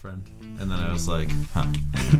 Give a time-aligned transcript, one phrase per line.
[0.00, 0.24] friend.
[0.60, 1.64] And then I was like, huh.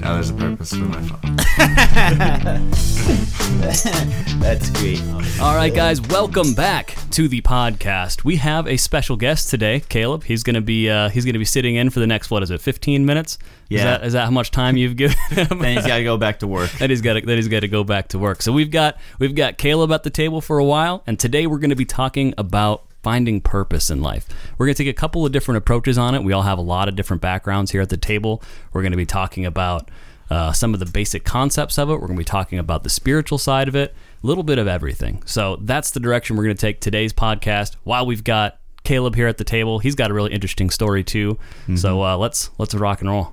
[0.00, 1.36] now there's a purpose for my phone.
[4.40, 5.02] That's great.
[5.38, 8.24] All right, guys, welcome back to the podcast.
[8.24, 10.24] We have a special guest today, Caleb.
[10.24, 12.62] He's gonna be uh, he's gonna be sitting in for the next what is it,
[12.62, 13.36] 15 minutes?
[13.68, 13.84] Is Yeah.
[13.84, 15.58] that, is that how much time you've given him?
[15.58, 16.70] Then he's got to go back to work.
[16.78, 18.40] that he's got to, that he's got to go back to work.
[18.40, 21.58] So we've got we've got Caleb at the table for a while, and today we're
[21.58, 24.28] going to be talking about finding purpose in life.
[24.58, 26.22] We're going to take a couple of different approaches on it.
[26.22, 28.42] We all have a lot of different backgrounds here at the table.
[28.74, 29.90] We're going to be talking about
[30.28, 31.94] uh, some of the basic concepts of it.
[31.94, 34.68] We're going to be talking about the spiritual side of it, a little bit of
[34.68, 35.22] everything.
[35.24, 37.76] So that's the direction we're going to take today's podcast.
[37.84, 41.38] While we've got Caleb here at the table, he's got a really interesting story too.
[41.76, 43.32] So uh, let's let's rock and roll.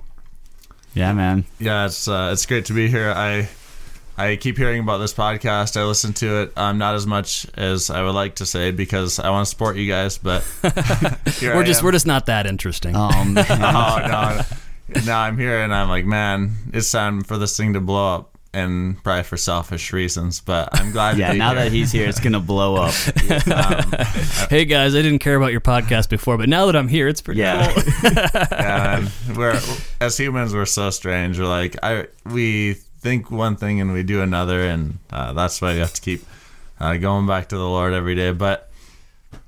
[0.94, 1.44] Yeah, man.
[1.60, 3.12] Yeah, it's uh, it's great to be here.
[3.14, 3.50] I
[4.18, 5.78] I keep hearing about this podcast.
[5.78, 6.52] I listen to it.
[6.56, 9.76] Um, not as much as I would like to say because I want to support
[9.76, 10.42] you guys, but
[11.38, 11.84] here We're I just am.
[11.86, 12.96] we're just not that interesting.
[12.96, 13.42] Um, oh
[14.88, 15.02] no.
[15.04, 18.38] Now I'm here and I'm like, man, it's time for this thing to blow up,
[18.54, 20.40] and probably for selfish reasons.
[20.40, 21.18] But I'm glad.
[21.18, 21.64] yeah, to be now here.
[21.64, 22.94] that he's here, it's going to blow up.
[23.48, 24.06] um,
[24.48, 27.20] Hey guys, I didn't care about your podcast before, but now that I'm here, it's
[27.20, 27.70] pretty Yeah.
[27.72, 27.82] cool.
[28.12, 29.60] yeah, and we're
[30.00, 31.38] as humans we're so strange.
[31.38, 32.76] We're like I we
[33.06, 36.24] think one thing and we do another, and uh, that's why you have to keep
[36.80, 38.32] uh, going back to the Lord every day.
[38.32, 38.68] But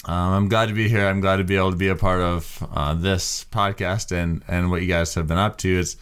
[0.05, 1.09] um, I'm glad to be here.
[1.09, 4.71] I'm glad to be able to be a part of uh, this podcast and and
[4.71, 5.81] what you guys have been up to.
[5.81, 5.97] It's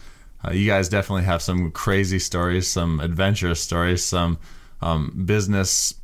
[0.45, 4.37] uh, you guys definitely have some crazy stories, some adventurous stories, some
[4.83, 5.95] um, business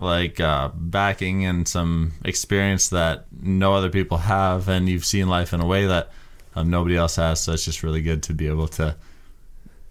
[0.00, 5.52] like uh, backing and some experience that no other people have, and you've seen life
[5.52, 6.08] in a way that
[6.56, 7.42] um, nobody else has.
[7.42, 8.96] So it's just really good to be able to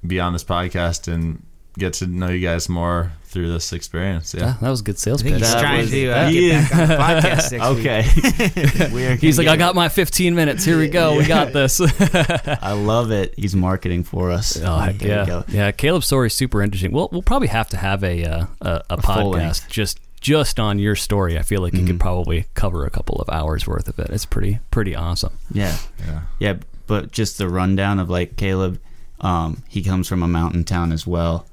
[0.06, 1.44] be on this podcast and
[1.78, 4.34] get to know you guys more through this experience.
[4.36, 4.42] Yeah.
[4.46, 5.34] Yeah, that was a good sales pitch.
[5.34, 7.64] he's That trying was- to uh, he get back on the podcast next.
[8.44, 8.90] Okay.
[8.94, 10.64] We're He's like, I got my 15 minutes.
[10.64, 11.18] Here we go.
[11.18, 11.82] We got this.
[11.82, 11.88] oh,
[12.62, 13.34] I love it.
[13.38, 14.54] He's marketing for us.
[14.56, 15.44] heck There we yeah, go.
[15.48, 15.72] yeah.
[15.72, 16.92] Caleb's story is super interesting.
[16.92, 20.78] We'll we'll probably have to have a uh, a, a, full podcast just just on
[20.78, 21.40] your story.
[21.40, 21.88] I feel like you Mhm.
[21.88, 24.10] could probably cover a couple of hours worth of it.
[24.12, 25.38] It's pretty pretty awesome.
[25.52, 25.76] Yeah.
[26.06, 26.22] Yeah.
[26.40, 26.54] Yeah,
[26.86, 28.80] but just the rundown of like Caleb,
[29.22, 31.46] um, he comes from a mountain town as well.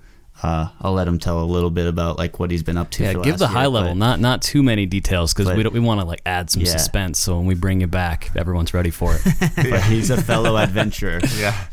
[0.43, 3.03] Uh, I'll let him tell a little bit about like what he's been up to.
[3.03, 5.63] Yeah, for give the high year, level, but- not not too many details because we
[5.63, 6.71] don't, we want to like add some Yeah.
[6.71, 7.21] suspense.
[7.21, 9.23] So when we bring you back, everyone's ready for it.
[9.57, 11.21] but he's a fellow adventurer.
[11.37, 11.67] yeah,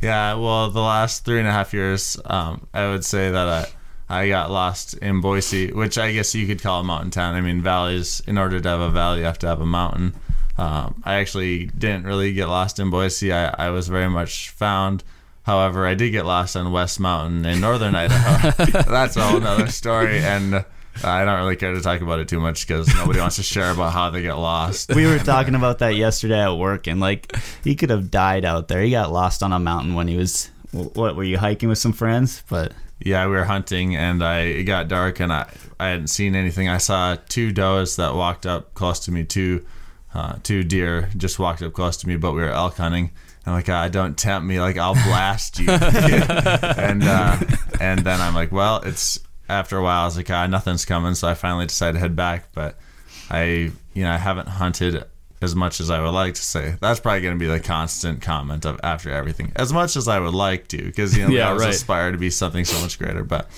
[0.00, 0.34] yeah.
[0.34, 3.66] Well, the last three and a half years, um, I would say that I
[4.08, 7.34] I got lost in Boise, which I guess you could call a mountain town.
[7.34, 8.20] I mean, valleys.
[8.28, 10.14] In order to have a valley, you have to have a mountain.
[10.56, 13.32] Um, I actually didn't really get lost in Boise.
[13.32, 15.02] I, I was very much found.
[15.44, 18.50] However, I did get lost on West Mountain in northern Idaho.
[18.90, 20.64] That's a whole nother story, and uh,
[21.02, 23.70] I don't really care to talk about it too much because nobody wants to share
[23.70, 24.94] about how they get lost.
[24.94, 28.68] We were talking about that yesterday at work, and like he could have died out
[28.68, 28.80] there.
[28.80, 31.16] He got lost on a mountain when he was what?
[31.16, 32.42] Were you hiking with some friends?
[32.48, 36.34] But Yeah, we were hunting and I it got dark and I I hadn't seen
[36.34, 36.68] anything.
[36.68, 39.64] I saw two does that walked up close to me, two
[40.14, 43.10] uh, two deer just walked up close to me, but we were elk hunting.
[43.46, 45.68] And like, ah, don't tempt me, like I'll blast you.
[45.70, 47.38] and uh,
[47.80, 49.18] and then I'm like, well, it's
[49.48, 50.02] after a while.
[50.02, 52.52] I was like, ah, nothing's coming, so I finally decided to head back.
[52.54, 52.78] But
[53.30, 55.04] I, you know, I haven't hunted
[55.42, 56.76] as much as I would like to say.
[56.80, 59.52] That's probably going to be the constant comment of after everything.
[59.56, 61.74] As much as I would like to, because you know, Yeah, always right.
[61.74, 63.24] aspire to be something so much greater.
[63.24, 63.50] But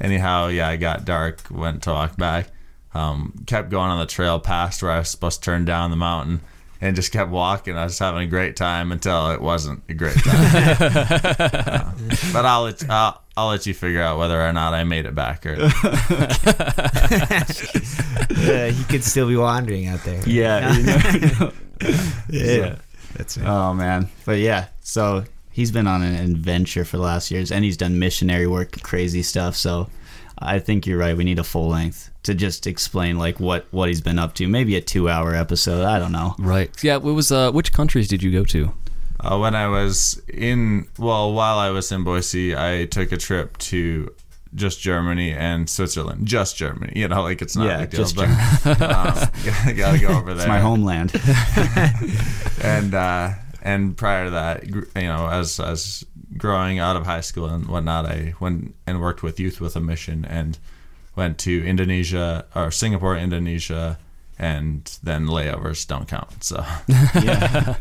[0.00, 2.48] anyhow, yeah, I got dark, went to walk back,
[2.92, 5.96] um, kept going on the trail past where I was supposed to turn down the
[5.96, 6.40] mountain.
[6.82, 7.76] And just kept walking.
[7.76, 10.30] I was having a great time until it wasn't a great time.
[11.70, 11.92] Uh,
[12.32, 15.14] but I'll let I'll, I'll let you figure out whether or not I made it
[15.14, 15.56] back or
[17.20, 20.22] Uh, he could still be wandering out there.
[20.26, 21.52] yeah, you never know.
[22.28, 22.76] yeah.
[23.14, 23.46] That's right.
[23.48, 24.66] Oh man, but yeah.
[24.80, 28.80] So he's been on an adventure for the last years, and he's done missionary work,
[28.82, 29.56] crazy stuff.
[29.56, 29.88] So
[30.40, 31.16] I think you're right.
[31.16, 34.48] We need a full length to just explain like what what he's been up to.
[34.48, 35.84] Maybe a two hour episode.
[35.84, 36.34] I don't know.
[36.38, 36.70] right.
[36.82, 36.96] Yeah.
[36.96, 37.30] It was.
[37.32, 38.72] Uh, which countries did you go to?
[39.20, 43.58] Uh, when I was in, well, while I was in Boise, I took a trip
[43.58, 44.14] to
[44.54, 46.26] just Germany and Switzerland.
[46.26, 48.28] Just Germany, you know, like it's not Yeah, a big deal, just but
[48.80, 49.28] um,
[49.76, 50.44] gotta go over there.
[50.44, 51.12] It's my homeland.
[52.62, 53.30] And uh,
[53.62, 56.04] and prior to that, you know, as as
[56.36, 59.80] growing out of high school and whatnot, I went and worked with Youth with a
[59.80, 60.58] Mission and
[61.16, 63.98] went to Indonesia or Singapore, Indonesia,
[64.38, 66.42] and then layovers don't count.
[66.42, 67.76] So yeah.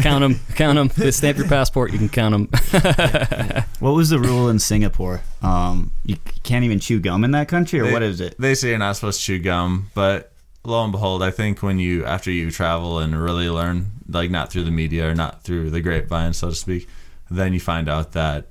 [0.00, 0.40] count them.
[0.56, 0.90] Count them.
[0.96, 1.92] They stamp your passport.
[1.92, 2.60] You can count them.
[3.80, 5.20] What was the rule in Singapore?
[5.42, 8.34] Um, you can't even chew gum in that country, or They- what is it?
[8.38, 10.32] They say you're not supposed to chew gum, but
[10.64, 14.50] lo and behold, I think when you after you travel and really learn like not
[14.50, 16.88] through the media or not through the grapevine, so to speak,
[17.30, 18.48] then you find out that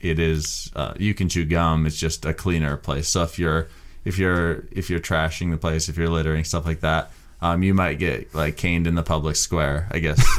[0.00, 1.86] it is uh, you can chew gum.
[1.86, 3.08] It's just a cleaner place.
[3.08, 3.68] So if you're
[4.04, 7.10] if you're if you're trashing the place, if you're littering stuff like that,
[7.42, 9.88] um, you might get like caned in the public square.
[9.90, 10.20] I guess,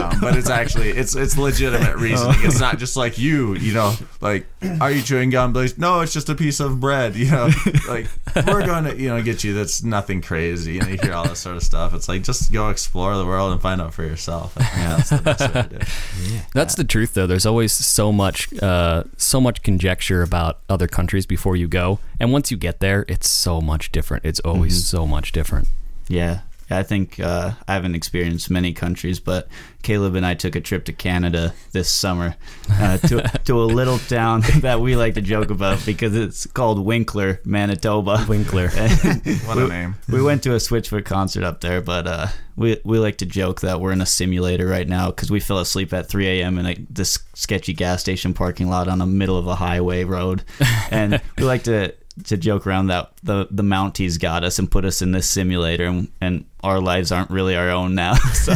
[0.00, 2.36] um, but it's actually it's it's legitimate reasoning.
[2.40, 4.46] It's not just like you, you know, like
[4.80, 5.52] are you chewing gum?
[5.52, 7.16] Like, no, it's just a piece of bread.
[7.16, 7.50] You know,
[7.88, 8.08] like
[8.46, 9.54] we're going to you know get you.
[9.54, 10.74] That's nothing crazy.
[10.74, 11.94] You know, you hear all this sort of stuff.
[11.94, 14.56] It's like just go explore the world and find out for yourself.
[14.56, 15.76] I think that's the best way to do.
[15.76, 16.42] it.
[16.52, 17.26] That's the truth, though.
[17.26, 22.32] There's always so much, uh, so much conjecture about other countries before you go, and
[22.32, 24.24] once you get there, it's so much different.
[24.24, 25.68] It's always so much different.
[26.08, 26.40] Yeah.
[26.68, 29.46] I think uh, I haven't experienced many countries, but
[29.82, 32.34] Caleb and I took a trip to Canada this summer
[32.72, 36.84] uh, to, to a little town that we like to joke about because it's called
[36.84, 38.24] Winkler, Manitoba.
[38.28, 38.70] Winkler.
[39.46, 39.96] What a name.
[40.08, 42.26] We went to a Switchfoot concert up there, but uh,
[42.56, 45.58] we we like to joke that we're in a simulator right now because we fell
[45.58, 46.58] asleep at 3 a.m.
[46.58, 50.42] in a, this sketchy gas station parking lot on the middle of a highway road,
[50.90, 54.84] and we like to to joke around that the the Mounties got us and put
[54.84, 58.14] us in this simulator, and, and our lives aren't really our own now.
[58.32, 58.54] So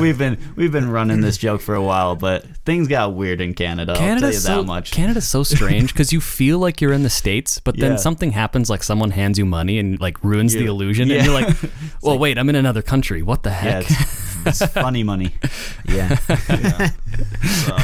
[0.00, 3.54] we've been we've been running this joke for a while, but things got weird in
[3.54, 3.92] Canada.
[3.92, 4.90] I'll tell you Canada's that so much.
[4.92, 7.96] Canada's so strange because you feel like you're in the states, but then Yeah.
[7.96, 11.16] something happens, like someone hands you money and like ruins the illusion, Yeah.
[11.16, 11.56] and you're like,
[12.02, 13.22] "Well, wait, I'm in another country.
[13.22, 15.34] What the yeah, heck?" it's, it's funny money.
[15.86, 16.16] Yeah.
[16.16, 17.76] So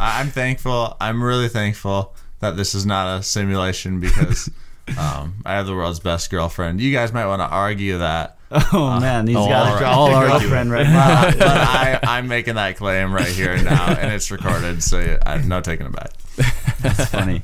[0.00, 0.96] I'm thankful.
[1.00, 4.48] I'm really thankful that this is not a simulation because
[4.96, 6.80] um, I have the world's best girlfriend.
[6.80, 8.36] You guys might want to argue that,
[8.72, 9.82] Oh man, he's got all a right.
[9.82, 11.24] I'll argue girlfriend right now.
[11.30, 15.18] but, but I, I'm making that claim right here and now, and it's recorded, so
[15.26, 16.12] I'm no taking it back.
[16.80, 17.42] That's funny.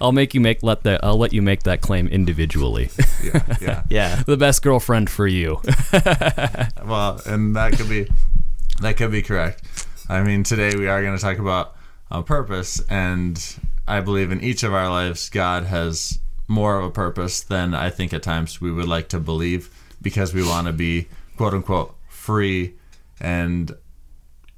[0.00, 1.02] I'll make you make let that.
[1.04, 2.90] I'll let you make that claim individually.
[3.20, 3.82] Yeah, yeah.
[3.90, 4.22] Yeah.
[4.22, 5.60] the best girlfriend for you.
[5.92, 8.06] Well, and that could be
[8.80, 9.62] that could be correct.
[10.08, 11.74] I mean, today we are going to talk about
[12.10, 13.42] uh, purpose, and
[13.88, 17.90] I believe in each of our lives, God has more of a purpose than I
[17.90, 21.06] think at times we would like to believe, because we want to be
[21.36, 22.74] quote unquote free,
[23.20, 23.76] and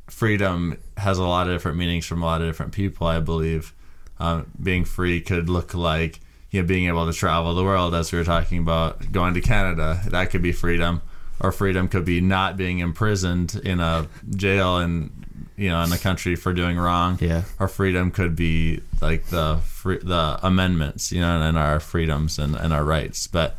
[0.08, 3.06] freedom has a lot of different meanings from a lot of different people.
[3.06, 3.75] I believe
[4.19, 6.20] um, being free could look like
[6.50, 9.40] you know being able to travel the world, as we were talking about going to
[9.40, 10.00] Canada.
[10.08, 11.02] That could be freedom,
[11.40, 15.19] or freedom could be not being imprisoned in a jail and
[15.60, 17.18] you know in a country for doing wrong.
[17.20, 17.42] Yeah.
[17.58, 22.56] Or freedom could be like the free, the amendments, you know, and our freedoms and,
[22.56, 23.26] and our rights.
[23.26, 23.56] But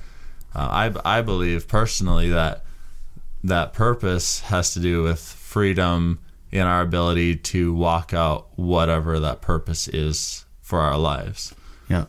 [0.55, 2.63] uh, I I believe personally that
[3.43, 6.19] that purpose has to do with freedom
[6.51, 11.53] in our ability to walk out whatever that purpose is for our lives.
[11.89, 12.05] Yeah.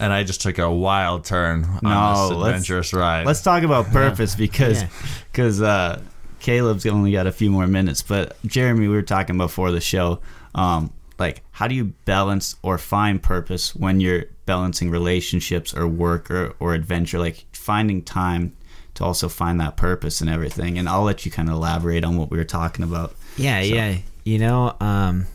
[0.00, 3.26] And I just took a wild turn on No, this let's- adventurous ride.
[3.26, 4.88] Let's talk about purpose because Yeah.
[5.32, 6.00] because uh,
[6.48, 8.00] Caleb's only got a few more minutes.
[8.00, 10.20] But Jeremy, we were talking before the show.
[10.54, 16.30] Um, like, how do you balance or find purpose when you're balancing relationships or work
[16.30, 17.18] or, or adventure?
[17.18, 18.56] Like finding time
[18.94, 20.78] to also find that purpose and everything.
[20.78, 23.14] And I'll let you kind of elaborate on what we were talking about.
[23.36, 23.98] Yeah, yeah.
[24.24, 25.26] You know, um,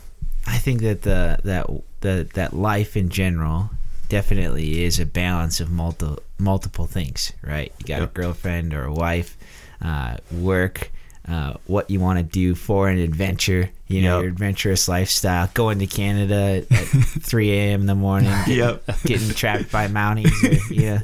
[0.47, 1.67] I think that the that
[2.01, 3.69] the that life in general
[4.09, 7.71] definitely is a balance of multiple multiple things, right?
[7.79, 8.09] You got Yep.
[8.09, 9.37] a girlfriend or a wife,
[9.81, 10.91] uh, work,
[11.27, 13.69] uh, what you want to do for an adventure.
[13.87, 14.23] You know, Yep.
[14.23, 15.49] your adventurous lifestyle.
[15.53, 16.77] Going to Canada at
[17.23, 17.81] 3 a.m.
[17.81, 18.31] in the morning.
[18.47, 18.83] Yep.
[19.05, 20.99] Getting trapped by Mounties or you know,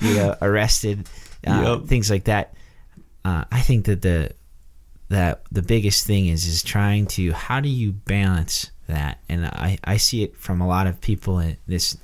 [0.00, 1.08] you know arrested.
[1.46, 1.88] Uh, Yep.
[1.88, 2.54] Things like that.
[3.24, 4.30] Uh, I think that the
[5.08, 9.76] that the biggest thing is is trying to how do you balance that and i
[9.82, 11.96] i see it from a lot of people in this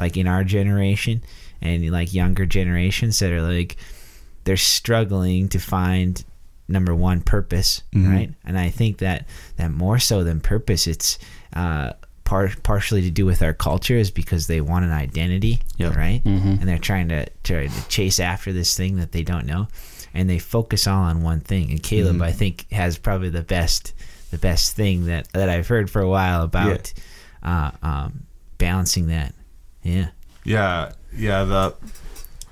[0.00, 1.22] like in our generation
[1.62, 3.76] and like younger generations that are like
[4.44, 6.24] they're struggling to find
[6.70, 8.30] number one purpose right?
[8.44, 11.18] And i think that that more so than purpose it's
[11.54, 11.92] uh
[12.24, 15.96] par- partially to do with our culture is because they want an identity Yep.
[15.96, 16.22] right?
[16.24, 19.66] And they're trying to try to chase after this thing that they don't know.
[20.14, 21.70] And they focus all on one thing.
[21.70, 23.92] And caleb i think has probably the best
[24.30, 26.92] the best thing that that i've heard for a while about
[27.42, 28.24] uh, um,
[28.58, 29.34] balancing that.
[29.82, 30.10] Yeah.
[30.44, 31.44] Yeah, yeah.
[31.44, 31.74] The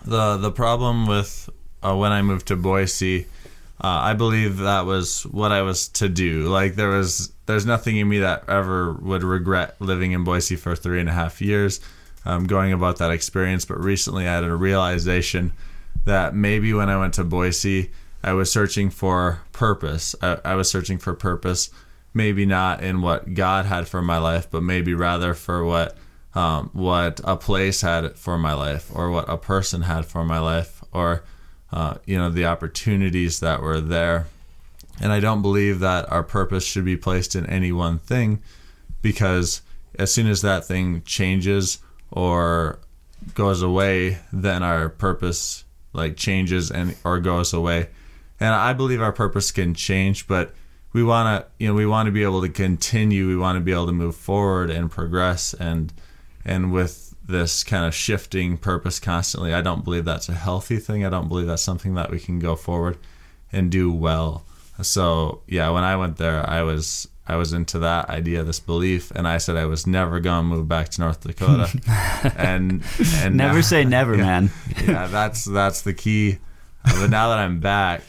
[0.05, 1.49] the the problem with
[1.83, 3.27] uh, when I moved to Boise,
[3.83, 6.49] uh, I believe that was what I was to do.
[6.49, 10.75] Like there was there's nothing in me that ever would regret living in Boise for
[10.75, 11.81] three and a half years,
[12.25, 13.65] um, going about that experience.
[13.65, 15.53] But recently, I had a realization
[16.05, 17.91] that maybe when I went to Boise,
[18.23, 20.15] I was searching for purpose.
[20.21, 21.71] I, I was searching for purpose,
[22.13, 25.97] maybe not in what God had for my life, but maybe rather for what
[26.35, 30.41] um, what a place had for my life, or what a person had for my
[30.41, 31.23] life, or
[31.73, 34.27] uh, you know, the opportunities that were there.
[35.01, 38.43] And I don't believe that our purpose should be placed in any one thing
[39.01, 39.63] because
[39.99, 41.79] as soon as that thing changes
[42.11, 42.79] or
[43.35, 47.89] goes away, then our purpose like changes and or goes away.
[48.41, 50.55] And I believe our purpose can change, but
[50.93, 53.61] we want to you know we want to be able to continue we want to
[53.61, 55.93] be able to move forward and progress and
[56.45, 59.53] and with this kind of shifting purpose constantly.
[59.55, 61.05] I don't believe that's a healthy thing.
[61.05, 62.97] I don't believe that's something that we can go forward
[63.53, 64.45] and do well.
[64.83, 69.11] So yeah when i went there i was i was into that idea this belief
[69.11, 71.69] and i said i was never going to move back to north dakota.
[72.37, 72.85] And
[73.17, 74.51] and Never now- say never, yeah, man.
[74.87, 76.39] yeah that's that's the key.
[76.85, 78.03] Uh, but now that i'm back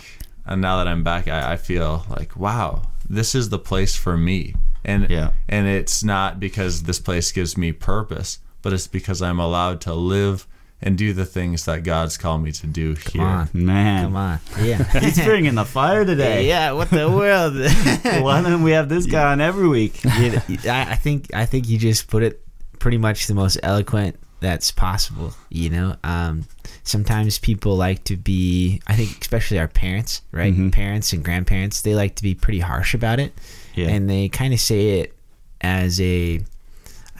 [0.46, 4.16] and now that i'm back I, I feel like wow this is the place for
[4.16, 4.54] me.
[4.86, 5.32] And Yeah.
[5.48, 9.94] and it's not because this place gives me purpose but it's because i'm allowed to
[9.94, 10.46] live
[10.82, 12.96] and do the things that god's called me to do here.
[13.04, 13.50] Come here on.
[13.54, 14.40] Man, Come on.
[14.62, 14.84] Yeah.
[15.00, 16.48] he's bringing the fire today.
[16.48, 17.54] yeah, what the world?
[18.24, 20.00] Why don't we have this guy on every week?
[20.20, 22.42] You- I I think I think you just put it
[22.80, 25.34] pretty much the most eloquent that's possible.
[25.50, 26.46] You know, um,
[26.84, 28.82] sometimes people like to be.
[28.88, 30.56] I think especially our parents, right?
[30.56, 30.72] Mhm.
[30.72, 33.34] Parents and grandparents, they like to be pretty harsh about it,
[33.76, 33.90] Yeah.
[33.90, 35.14] and they kind of say it
[35.60, 36.40] as a,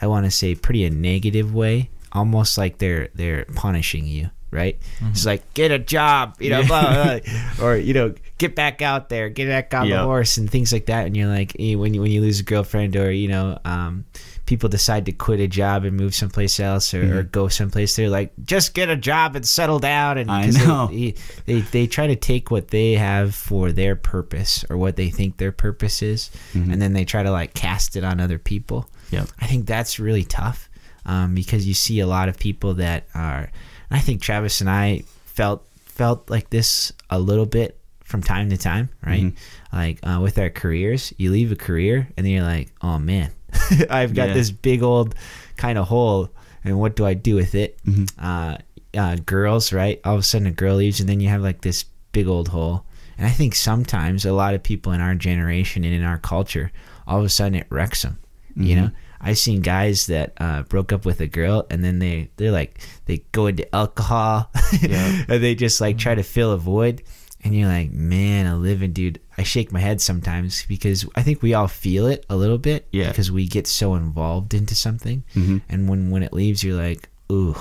[0.00, 4.30] I want to say, pretty a negative way, almost like they're they're punishing you.
[4.52, 4.76] Right,
[5.12, 7.20] it's like get a job, you know, blah, blah, blah.
[7.64, 10.86] or you know, get back out there, get back on the horse, and things like
[10.86, 11.06] that.
[11.06, 14.06] And you're like, eh, when you when you lose a girlfriend, or you know, um,
[14.46, 18.10] people decide to quit a job and move someplace else, or, or go someplace, they're
[18.10, 20.18] like, just get a job and settle down.
[20.18, 20.88] And I know.
[20.88, 21.14] They,
[21.46, 25.36] they they try to take what they have for their purpose or what they think
[25.36, 26.28] their purpose is,
[26.72, 28.90] and then they try to like cast it on other people.
[29.10, 29.28] Yep.
[29.40, 30.68] I think that's really tough
[31.06, 33.50] um, because you see a lot of people that are.
[33.90, 38.48] And I think Travis and I felt felt like this a little bit from time
[38.50, 39.32] to time, right?
[39.72, 43.30] Like uh, with our careers, you leave a career and then you're like, oh man,
[43.90, 44.34] I've got Yeah.
[44.34, 45.14] this big old
[45.56, 46.30] kind of hole,
[46.64, 47.78] and what do I do with it?
[48.18, 48.56] Uh,
[48.96, 50.00] uh, girls, right?
[50.04, 52.48] All of a sudden, a girl leaves, and then you have like this big old
[52.48, 52.84] hole.
[53.18, 56.72] And I think sometimes a lot of people in our generation and in our culture,
[57.06, 58.18] all of a sudden it wrecks them.
[58.56, 58.90] You know,
[59.20, 62.80] I've seen guys that uh, broke up with a girl and then they they're like
[63.06, 65.24] they go into alcohol Yeah.
[65.28, 67.02] and they just like try to fill a void.
[67.42, 69.18] And you're like, man, a living dude.
[69.38, 72.86] I shake my head sometimes because I think we all feel it a little bit.
[72.92, 73.08] Yeah.
[73.08, 75.62] Because we get so involved into something, Mhm.
[75.70, 77.56] and when when it leaves, you're like, ooh,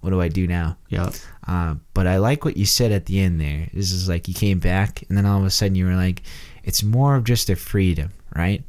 [0.00, 0.76] what do I do now?
[0.90, 1.14] Yep.
[1.48, 3.68] Uh, but I like what you said at the end there.
[3.72, 6.20] This is like you came back, and then all of a sudden you were like,
[6.64, 8.62] it's more of just a freedom, right?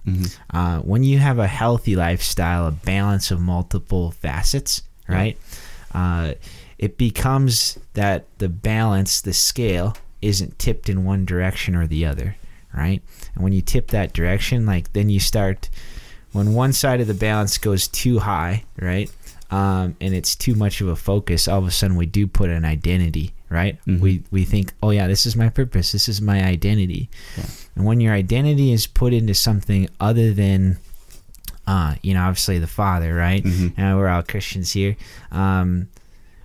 [0.51, 5.37] Uh, when you have a healthy lifestyle, a balance of multiple facets, right?
[5.93, 6.33] Uh,
[6.77, 12.35] it becomes that the balance, the scale, isn't tipped in one direction or the other,
[12.75, 13.01] right?
[13.33, 15.69] And when you tip that direction, like then you start
[16.33, 19.09] when one side of the balance goes too high, right?
[19.51, 22.49] Um, and it's too much of a focus, all of a sudden we do put
[22.49, 23.77] an identity, right?
[24.01, 27.09] We we think, oh yeah, this is my purpose, this is my identity.
[27.75, 30.77] And when your identity is put into something other than
[31.67, 33.43] uh, you know, obviously the Father, right?
[33.43, 33.73] Mhm.
[33.75, 34.95] And we're all Christians here.
[35.31, 35.87] Um,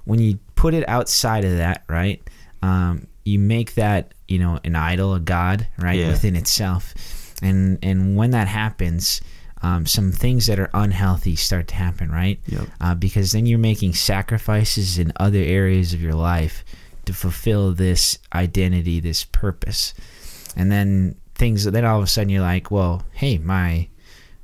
[0.04, 2.22] when you put it outside of that, right?
[2.62, 6.08] Um, you make that, you know, an idol, a god, right, Yeah.
[6.12, 6.94] within itself.
[7.42, 9.20] And and when that happens,
[9.62, 12.40] um, some things that are unhealthy start to happen, right?
[12.46, 12.68] Yep.
[12.80, 16.64] Uh, because then you're making sacrifices in other areas of your life
[17.04, 19.92] to fulfill this identity, this purpose,
[20.57, 21.64] and then things.
[21.64, 23.88] Then all of a sudden you're like, well, hey, my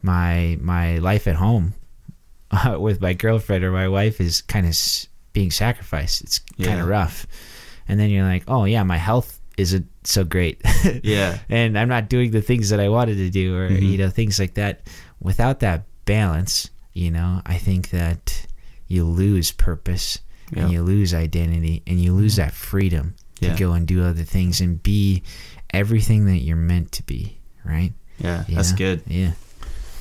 [0.02, 1.74] my my life at home
[2.50, 6.22] uh, with my girlfriend or my wife is kind of s- being sacrificed.
[6.22, 7.26] It's kind of rough.
[7.88, 10.60] And then you're like, oh yeah, my health isn't so great.
[11.02, 11.38] Yeah.
[11.48, 13.82] and I'm not doing the things that I wanted to do, or Mhm.
[13.82, 14.86] you know, things like that.
[15.20, 18.46] Without that balance, you know, I think that
[18.86, 20.18] you lose purpose
[20.52, 20.62] Yeah.
[20.64, 23.56] and you lose identity and you lose that freedom to Yeah.
[23.56, 25.22] go and do other things and be
[25.76, 27.38] everything that you're meant to be.
[27.64, 27.92] Right?
[28.18, 28.44] Yeah.
[28.48, 28.76] You That's know?
[28.78, 29.02] good.
[29.06, 29.32] Yeah.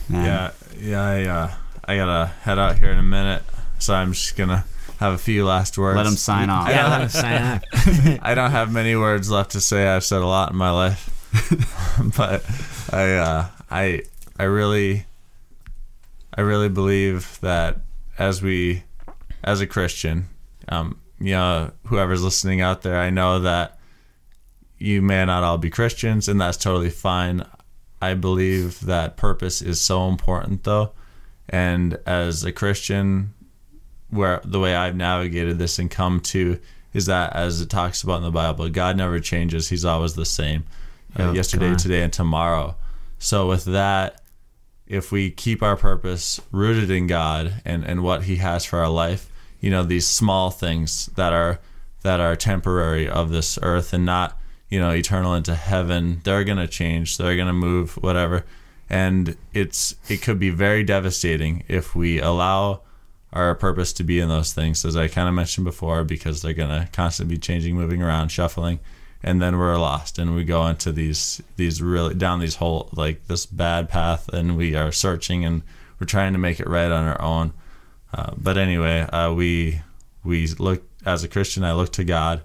[0.07, 0.25] Man.
[0.25, 1.01] Yeah, yeah.
[1.01, 1.51] I, uh,
[1.85, 3.43] I gotta head out here in a minute,
[3.79, 4.65] so I'm just gonna
[4.99, 5.97] have a few last words.
[5.97, 6.69] Let him sign off.
[6.69, 6.75] Yeah.
[6.75, 6.89] Yeah.
[6.89, 8.19] Let him sign off.
[8.21, 9.87] I don't have many words left to say.
[9.87, 11.09] I've said a lot in my life,
[12.17, 12.45] but
[12.93, 14.03] I, uh, I,
[14.39, 15.05] I really,
[16.33, 17.81] I really believe that
[18.17, 18.83] as we,
[19.43, 20.27] as a Christian,
[20.69, 23.74] um, you know, whoever's listening out there, I know that
[24.77, 27.45] you may not all be Christians, and that's totally fine.
[28.01, 30.91] I believe that purpose is so important, though,
[31.49, 33.33] and as a Christian,
[34.09, 36.59] where the way I've navigated this and come to
[36.93, 39.69] is that as it talks about in the Bible, God never changes.
[39.69, 40.63] He's always the same,
[41.19, 41.79] uh, Yeah, yesterday, God.
[41.79, 42.75] today, and tomorrow.
[43.19, 44.21] So with that,
[44.87, 48.89] if we keep our purpose rooted in God and, and what He has for our
[48.89, 49.29] life,
[49.59, 51.59] you know, these small things that are
[52.03, 56.67] that are temporary of this earth and not, you know, eternal into heaven, they're gonna
[56.67, 58.45] change, they're gonna move, whatever.
[58.89, 62.81] And it's it could be very devastating if we allow
[63.33, 66.53] our purpose to be in those things, as I kind of mentioned before, because they're
[66.53, 68.79] gonna constantly be changing, moving around, shuffling,
[69.21, 73.27] and then we're lost, and we go into these these really down these whole like
[73.27, 75.63] this bad path, and we are searching, and
[75.99, 77.53] we're trying to make it right on our own.
[78.13, 79.81] Uh, but anyway, uh, we
[80.23, 81.63] we look as a Christian.
[81.63, 82.41] I look to God,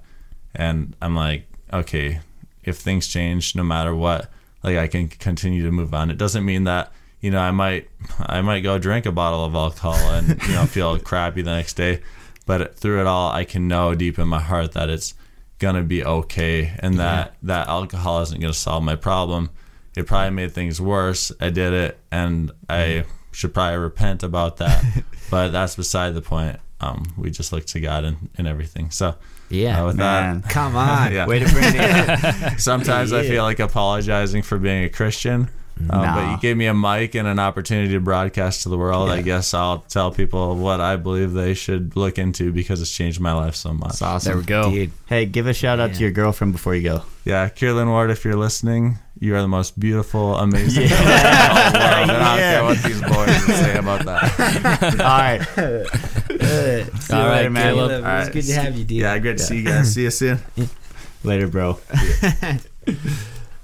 [0.55, 2.21] and I'm like, okay,
[2.65, 4.31] if things change, no matter what,
[4.63, 6.11] like I can continue to move on.
[6.11, 9.55] It doesn't mean that you know I might I might go drink a bottle of
[9.55, 12.03] alcohol and you know feel crappy the next day,
[12.47, 15.15] but through it all, I can know deep in my heart that it's
[15.59, 19.51] gonna be okay, and that that alcohol isn't gonna solve my problem.
[19.97, 21.33] It probably made things worse.
[21.41, 25.05] I did it, and I should probably repent about that.
[25.31, 26.59] but that's beside the point.
[26.81, 28.91] Um, we just look to God in, in everything.
[28.91, 29.17] So
[29.51, 29.83] Yeah.
[29.83, 30.43] uh, with Man.
[30.43, 31.13] Come on.
[31.13, 31.27] Yeah.
[31.27, 32.59] Way to bring it.
[32.61, 35.43] Sometimes I feel like apologizing for being a Christian.
[35.43, 36.15] Um, Nah.
[36.15, 39.09] But you gave me a mic and an opportunity to broadcast to the world.
[39.09, 43.19] I guess I'll tell people what I believe they should look into because it's changed
[43.19, 43.93] my life so much.
[43.93, 44.31] It's awesome.
[44.33, 44.71] There we go.
[44.71, 44.91] Dude.
[45.07, 47.03] Hey, give a shout out to your girlfriend before you go.
[47.25, 51.13] Yeah, Kierlyn Ward, if you're listening, you are the most beautiful, amazing girl in the
[51.13, 51.75] world.
[51.75, 55.01] And I don't care what these boys say about that.
[55.01, 56.20] All right.
[56.51, 57.75] Uh, See you All right, later, man.
[57.75, 57.91] Caleb.
[57.91, 58.99] It was good to have you, dude.
[58.99, 59.95] Yeah, great to see you guys.
[59.95, 60.39] See you soon.
[61.25, 61.79] Later, bro.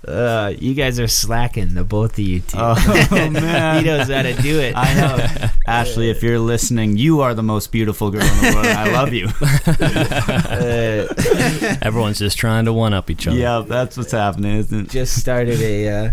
[0.07, 2.57] Uh, you guys are slacking, the both of you two.
[2.61, 3.83] Oh, man.
[3.83, 4.73] he knows how to do it.
[4.77, 5.49] I know.
[5.67, 8.67] Ashley, if you're listening, you are the most beautiful girl in the world.
[8.67, 9.29] I love you.
[10.47, 13.37] Uh, Everyone's just trying to one up each other.
[13.37, 14.91] yeah, that's what's happening, isn't it?
[14.91, 16.11] just started a uh,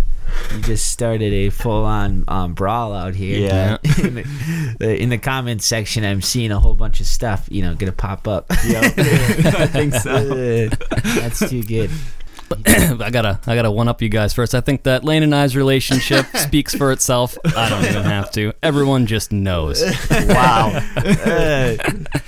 [0.56, 3.40] you just started a full on um, brawl out here.
[3.40, 3.78] Yeah.
[4.04, 4.16] in,
[4.80, 7.48] the, in the comments section, I'm seeing a whole bunch of stuff.
[7.52, 8.48] You know, gonna pop up.
[8.66, 8.84] Yep.
[8.98, 10.68] I think so.
[10.68, 11.92] That's too good.
[12.66, 14.56] I gotta I gotta one up you guys first.
[14.56, 17.38] I think that Lane and I's relationship speaks for itself.
[17.46, 18.54] I don't even have to.
[18.62, 19.84] Everyone just knows.
[20.34, 20.80] Wow.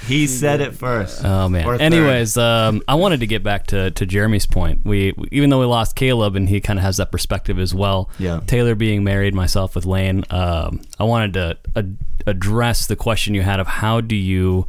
[0.06, 1.24] He said it first.
[1.24, 1.66] Oh man.
[1.66, 1.76] Or.
[1.76, 4.82] Anyways, um, I wanted to get back to, to Jeremy's point.
[4.84, 8.10] We even though we lost Caleb and he kind of has that perspective as well.
[8.20, 8.42] Yeah.
[8.46, 10.24] Taylor being married, myself with Lane.
[10.30, 14.68] Um, I wanted to ad- address the question you had of how do you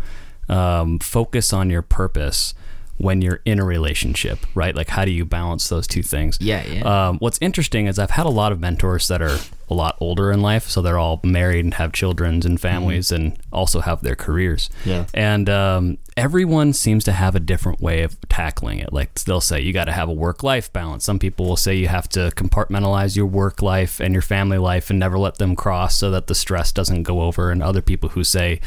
[0.48, 2.54] um, focus on your purpose
[2.98, 4.74] when you're in a relationship, right?
[4.74, 6.38] Like how do you balance those two things?
[6.40, 7.08] Yeah, yeah.
[7.08, 10.30] Um, what's interesting is I've had a lot of mentors that are a lot older
[10.30, 14.14] in life, so they're all married and have children and families, and also have their
[14.14, 14.70] careers.
[14.84, 15.06] Yeah.
[15.12, 18.92] And um, everyone seems to have a different way of tackling it.
[18.92, 21.04] Like they'll say you got to have a work-life balance.
[21.04, 24.88] Some people will say you have to compartmentalize your work life and your family life
[24.88, 27.50] and never let them cross, so that the stress doesn't go over.
[27.50, 28.60] And other people who say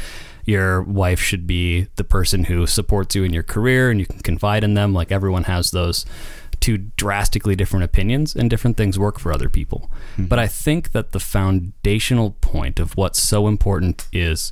[0.49, 4.19] your wife should be the person who supports you in your career and you can
[4.19, 4.93] confide in them.
[4.93, 6.07] Like everyone has those
[6.59, 9.91] two drastically different opinions and different things work for other people.
[10.15, 10.25] Hmm.
[10.25, 14.51] But I think that the foundational point of what's so important is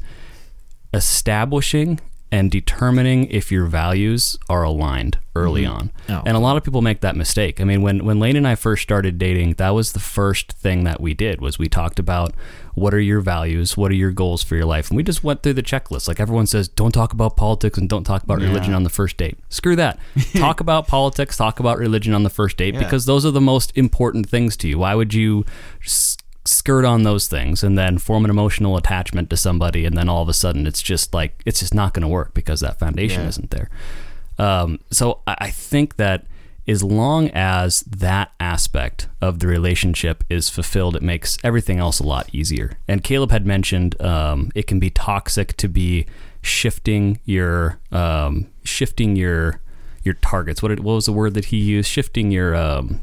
[0.94, 2.00] establishing
[2.32, 5.74] and determining if your values are aligned early mm-hmm.
[5.74, 5.92] on.
[6.10, 6.24] Oh.
[6.26, 7.62] And a lot of people make that mistake.
[7.62, 10.84] I mean, when when Lane and I first started dating, that was the first thing
[10.84, 12.34] that we did was we talked about
[12.74, 15.42] what are your values, what are your goals for your life, and we just went
[15.42, 16.08] through the checklist.
[16.08, 19.18] Like everyone says, don't talk about politics and don't talk about religion on the first
[19.18, 19.38] date.
[19.50, 19.98] Screw that.
[20.36, 22.82] talk about politics, talk about religion on the first date Yeah.
[22.82, 24.80] because those are the most important things to you.
[24.80, 25.46] Why would you
[26.48, 30.22] skirt on those things and then form an emotional attachment to somebody and then all
[30.24, 33.24] of a sudden it's just like it's just not going to work because that foundation
[33.24, 33.28] Yeah.
[33.30, 33.70] isn't there
[34.40, 36.26] um, so I, I think that
[36.68, 42.04] as long as that aspect of the relationship is fulfilled it makes everything else a
[42.06, 46.06] lot easier and caleb had mentioned um, it can be toxic to be
[46.42, 49.60] shifting your um, shifting your
[50.04, 53.02] your targets what, what was the word that he used shifting your um,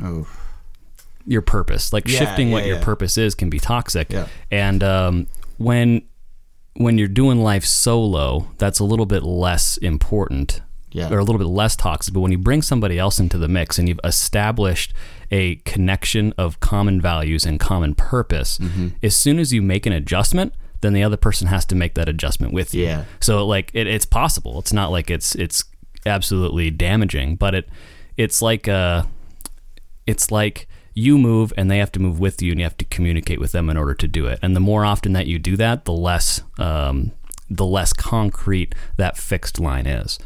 [0.00, 0.26] Oh.
[1.28, 1.92] Your purpose.
[1.92, 4.10] Like Yeah, shifting what yeah, your purpose is can be toxic.
[4.12, 4.26] Yeah.
[4.50, 5.26] And um,
[5.58, 6.02] when
[6.74, 10.62] when you're doing life solo, that's a little bit less important.
[10.90, 11.10] Yeah.
[11.12, 13.78] Or a little bit less toxic, but when you bring somebody else into the mix
[13.78, 14.94] and you've established
[15.30, 18.88] a connection of common values and common purpose, Mm-hmm.
[19.02, 22.08] as soon as you make an adjustment, then the other person has to make that
[22.08, 22.84] adjustment with you.
[22.84, 23.04] Yeah.
[23.20, 24.58] So like it, it's possible.
[24.60, 25.62] It's not like it's it's
[26.06, 27.68] absolutely damaging, but it
[28.16, 29.02] it's like uh
[30.06, 30.67] it's like
[30.98, 33.52] you move and they have to move with you and you have to communicate with
[33.52, 35.92] them in order to do it and the more often that you do that the
[35.92, 37.12] less um,
[37.48, 40.18] the less concrete that fixed line is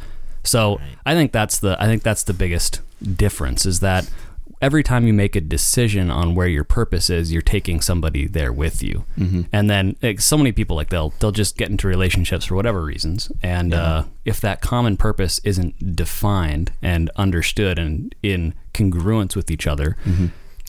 [0.44, 2.80] So I think that's the I think that's the biggest
[3.16, 4.10] difference is that
[4.60, 8.52] every time you make a decision on where your purpose is, you're taking somebody there
[8.52, 9.04] with you.
[9.18, 9.42] Mm-hmm.
[9.52, 12.82] And then like, so many people like they'll they'll just get into relationships for whatever
[12.82, 19.50] reasons, and uh, if that common purpose isn't defined and understood and in congruence with
[19.50, 19.96] each other.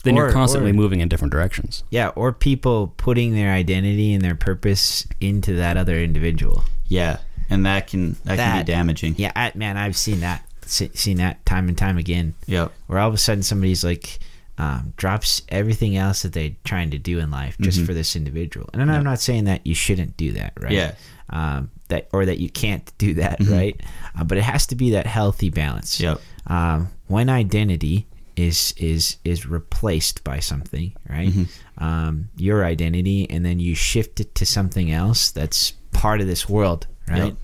[0.04, 1.82] Then Or- you're constantly or- moving in different directions.
[1.90, 6.64] Yeah, or people putting their identity and their purpose into that other individual.
[6.86, 7.18] Yeah,
[7.50, 9.14] and that can that, can be damaging.
[9.18, 12.34] Yeah, I, man, I've seen that, seen that time and time again.
[12.46, 12.72] Yep.
[12.86, 14.18] Where all of a sudden somebody's like
[14.56, 18.70] um, drops everything else that they're trying to do in life just for this individual.
[18.72, 20.72] And I'm not saying that you shouldn't do that, right?
[20.72, 20.94] Yeah.
[21.30, 23.80] Um, that or that you can't do that, right?
[24.18, 25.98] Uh, but it has to be that healthy balance.
[25.98, 26.20] Yep.
[26.46, 31.32] Um, when identity is is is replaced by something, right?
[31.78, 36.48] Um, your identity, and then you shift it to something else that's part of this
[36.48, 37.34] world, right?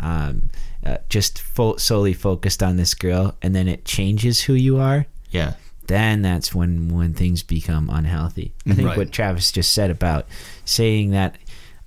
[0.00, 0.50] Um,
[0.84, 5.06] uh, just fo- solely focused on this girl, and then it changes who you are.
[5.30, 5.54] Yeah.
[5.86, 8.52] Then that's when when things become unhealthy.
[8.66, 8.96] I think Right.
[8.98, 10.26] what Travis just said about
[10.64, 11.36] saying that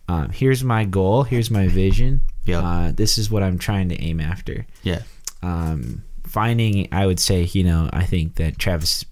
[0.07, 2.21] um, here's my goal, here's my vision.
[2.45, 2.63] Yep.
[2.63, 5.01] Uh, this is what I'm trying to aim after Yeah.
[5.41, 9.05] um, finding i would say you know i think that travis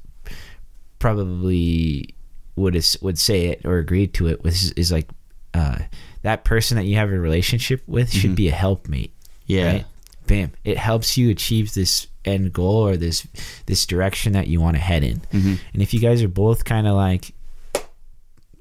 [0.99, 2.13] probably
[2.55, 5.09] would is, would say it or agree to it was is like
[5.53, 5.77] uh,
[6.23, 9.13] that person that you have a relationship with should be a helpmate
[9.45, 9.65] Yeah.
[9.71, 9.85] right
[10.27, 13.27] bam it helps you achieve this end goal or this
[13.67, 15.59] this direction that you want to head in Mhm.
[15.73, 17.33] and if you guys are both kind of like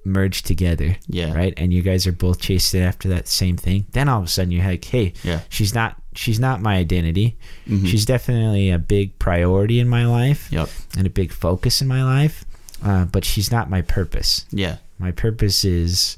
[0.05, 1.33] merged together Yeah.
[1.33, 4.29] right and you guys are both chasing after that same thing then all of a
[4.29, 5.40] sudden you're like hey Yeah.
[5.49, 7.37] she's not she's not my identity
[7.68, 7.87] Mhm.
[7.87, 10.68] she's definitely a big priority in my life Yep.
[10.96, 12.44] and a big focus in my life
[12.83, 14.77] uh, but she's not my purpose Yeah.
[14.98, 16.16] my purpose is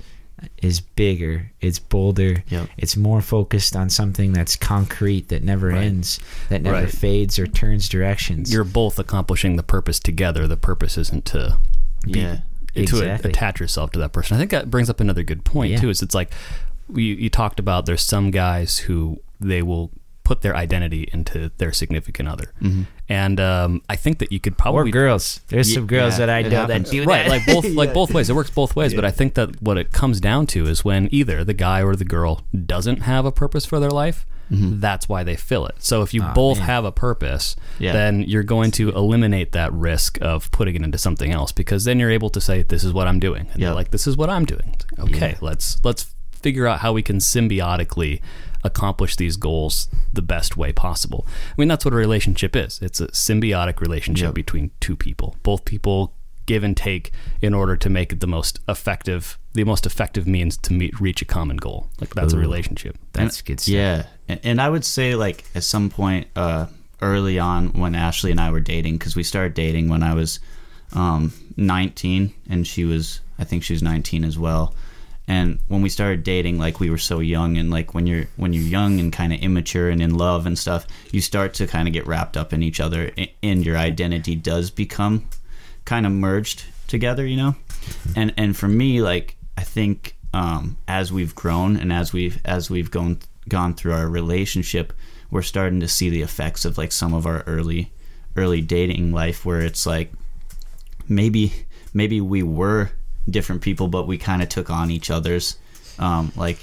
[0.63, 2.69] is bigger it's bolder Yep.
[2.77, 5.85] it's more focused on something that's concrete that never Right.
[5.85, 6.91] ends that never Right.
[6.91, 10.47] fades or turns directions You're both accomplishing the purpose together.
[10.47, 11.57] The purpose isn't to
[12.05, 12.37] be, Yeah.
[12.75, 13.31] to Exactly.
[13.31, 14.37] attach yourself to that person.
[14.37, 15.81] I think that brings up another good point Yeah.
[15.81, 15.89] too.
[15.89, 16.31] Is it's like
[16.95, 17.87] you, you talked about.
[17.87, 19.91] There's some guys who they will
[20.25, 22.53] put their identity into their significant other,
[23.09, 25.41] and um, I think that you could or probably girls.
[25.49, 26.91] There's Ye- some girls yeah, that i know happens.
[26.91, 27.31] that do right that.
[27.31, 28.29] like both like both ways.
[28.29, 31.09] It works both ways but i think that what it comes down to is when
[31.13, 35.25] either the guy or the girl doesn't have a purpose for their life that's why
[35.25, 35.75] they fill it.
[35.81, 36.67] So if you Aw, both man.
[36.69, 37.93] have a purpose Yeah.
[37.93, 41.99] then you're going to eliminate that risk of putting it into something else because then
[41.99, 43.49] you're able to say this is what i'm doing.
[43.53, 43.67] And Yeah.
[43.69, 44.75] they're like this is what i'm doing.
[44.75, 48.21] It's like, okay let's let's figure out how we can symbiotically
[48.67, 51.27] accomplish these goals the best way possible.
[51.29, 52.79] I mean, that's what a relationship is.
[52.83, 54.35] It's a symbiotic relationship Yep.
[54.35, 55.37] between two people.
[55.43, 56.13] Both people
[56.47, 57.11] give and take
[57.43, 61.21] in order to make it the most effective, the most effective means to meet reach
[61.23, 61.89] a common goal.
[62.01, 62.97] Like that's a relationship.
[63.13, 66.67] that's And- good stuff Yeah, and, and I would say like at some point uh,
[67.03, 70.39] early on when Ashley and I were dating, because we started dating when I was
[70.93, 74.73] um, 19 and she was, I think she was 19 as well.
[75.29, 78.53] And when we started dating, like we were so young, and like when you're when
[78.53, 81.89] you're young and kind of immature and in love and stuff, you start to kind
[81.89, 83.11] of get wrapped up in each other,
[83.43, 85.27] and your identity does become
[85.85, 87.57] kind of merged together, you know.
[88.15, 92.71] And and for me, like I think um, as we've grown and as we've as
[92.71, 94.93] we've gone gone through our relationship,
[95.31, 97.91] we're starting to see the effects of like some of our early
[98.37, 100.13] early dating life, where it's like
[101.09, 101.53] maybe
[101.95, 102.91] maybe we were
[103.29, 105.59] different people, but we kind of took on each other's
[105.99, 106.59] um, like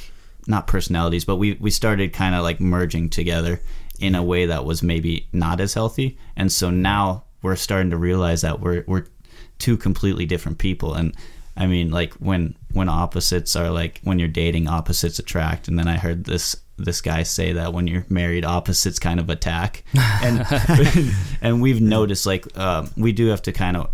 [0.47, 3.61] not personalities, but we we started kind of like merging together
[3.99, 7.97] in a way that was maybe not as healthy, and so now we're starting to
[7.97, 9.05] realize that we're we're
[9.59, 10.93] two completely different people.
[10.95, 11.15] And
[11.55, 15.67] I mean like when when opposites are like when you're dating opposites attract.
[15.67, 19.29] And then I heard this this guy say that when you're married opposites kind of
[19.29, 19.83] attack.
[20.23, 20.45] And
[21.41, 23.89] and we've noticed like um, we do have to kind of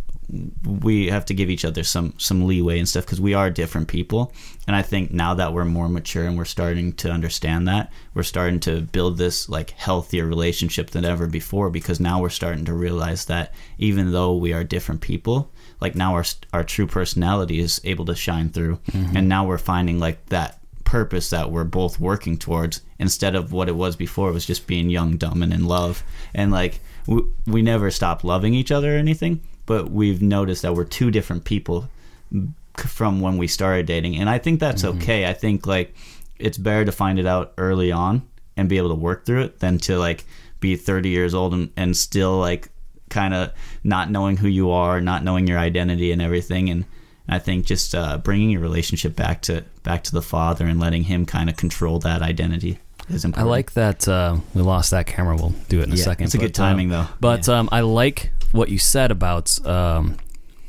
[0.63, 3.87] we have to give each other some some leeway and stuff because we are different
[3.87, 4.33] people.
[4.67, 8.23] And i think now that we're more mature and we're starting to understand that we're
[8.23, 12.73] starting to build this like healthier relationship than ever before because now we're starting to
[12.73, 17.81] realize that even though we are different people like now our our true personality is
[17.83, 18.77] able to shine through.
[18.91, 19.17] Mm-hmm.
[19.17, 23.69] And now we're finding like that purpose that we're both working towards instead of what
[23.69, 26.03] it was before it was just being young dumb and in love.
[26.33, 30.73] And like we, we never stopped loving each other or anything but we've noticed that
[30.73, 31.87] we're two different people
[32.75, 35.93] from when we started dating and i think that's okay i think like
[36.39, 38.21] it's better to find it out early on
[38.57, 40.25] and be able to work through it than to like
[40.59, 42.69] be 30 years old and, and still like
[43.09, 43.51] kind of
[43.83, 46.83] not knowing who you are not knowing your identity and everything and
[47.31, 51.03] I think just uh, bringing your relationship back to back to the father and letting
[51.03, 52.79] him kind of control that identity.
[53.07, 53.47] is important.
[53.47, 55.35] I like that uh, we lost that camera.
[55.35, 56.25] We'll do it in a Yeah, second.
[56.25, 57.05] it's a good but, um, timing, though.
[57.19, 60.17] But um, I like what you said about um,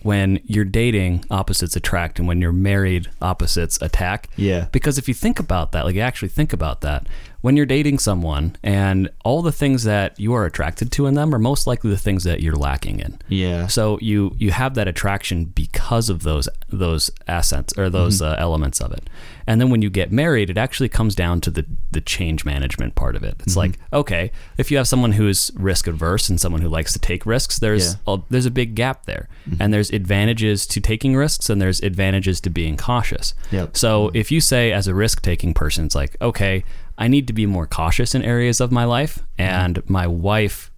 [0.02, 4.28] when you're dating, opposites attract, and when you're married, opposites attack.
[4.36, 4.66] Yeah.
[4.72, 7.06] Because if you think about that, like you actually think about that,
[7.40, 11.34] when you're dating someone and all the things that you are attracted to in them
[11.34, 13.18] are most likely the things that you're lacking in.
[13.28, 13.66] Yeah.
[13.66, 18.32] So you you have that attraction because of those those assets or those mm-hmm.
[18.32, 19.08] uh, elements of it.
[19.46, 22.94] And then when you get married, it actually comes down to the the change management
[22.94, 23.36] part of it.
[23.40, 23.58] It's mm-hmm.
[23.58, 27.24] like okay, if you have someone who's risk averse and someone who likes to take
[27.24, 28.14] risks, there's Yeah.
[28.14, 29.62] a, there's a big gap there, mm-hmm.
[29.62, 33.34] and there's advantages to taking risks and there's advantages to being cautious.
[33.50, 33.76] Yep.
[33.76, 36.64] So if you say as a risk taking person, it's like okay,
[37.00, 39.42] I need to be more cautious in areas of my life, mm-hmm.
[39.42, 40.70] and my wife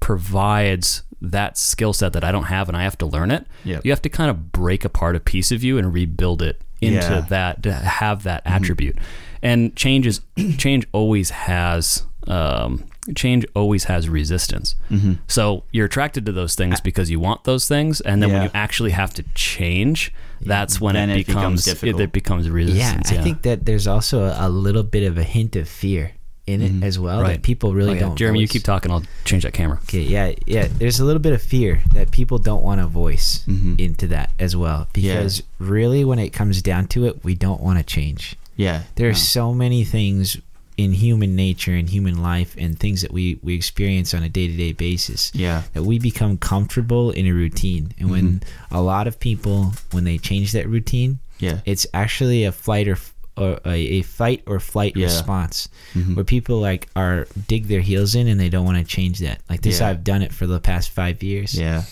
[0.00, 3.46] provides that skill set that I don't have and I have to learn it.
[3.64, 3.84] Yep.
[3.84, 6.96] You have to kind of break apart a piece of you and rebuild it into
[6.96, 7.20] Yeah.
[7.28, 8.54] that to have that mm-hmm.
[8.54, 8.96] attribute.
[9.42, 10.20] And change is
[10.58, 12.84] change always has um,
[13.14, 14.74] change always has resistance.
[14.90, 15.14] Mm-hmm.
[15.28, 18.50] So you're attracted to those things because you want those things, and then when you
[18.52, 22.02] actually have to change, that's when Then it it becomes becomes, it, difficult.
[22.02, 23.12] it becomes Yeah, resistance.
[23.12, 26.12] I think that there's also a, a little bit of a hint of fear
[26.46, 26.84] in it mm-hmm.
[26.84, 27.32] as well Right.
[27.34, 28.00] that people really Oh, yeah.
[28.00, 28.16] don't.
[28.16, 28.92] Jeremy, you keep talking.
[28.92, 29.78] I'll change that camera.
[29.82, 30.68] Okay, yeah, yeah.
[30.70, 33.74] There's a little bit of fear that people don't want to voice mm-hmm.
[33.78, 37.78] into that as well because really, when it comes down to it, we don't want
[37.78, 38.36] to change.
[38.54, 38.82] yeah.
[38.94, 39.18] There are no.
[39.18, 40.36] so many things
[40.76, 44.46] in human nature and human life and things that we we experience on a day
[44.46, 45.62] to day basis Yeah.
[45.72, 47.92] that we become comfortable in a routine.
[47.98, 48.74] And when mm-hmm.
[48.74, 51.60] a lot of people, when they change that routine, Yeah.
[51.64, 52.98] it's actually a flight or
[53.38, 55.06] or a, a fight or flight Yeah.
[55.06, 56.14] response mm-hmm.
[56.14, 59.40] where people like are dig their heels in and they don't want to change that
[59.50, 59.88] like this Yeah.
[59.90, 61.82] i've done it for the past five years Yeah.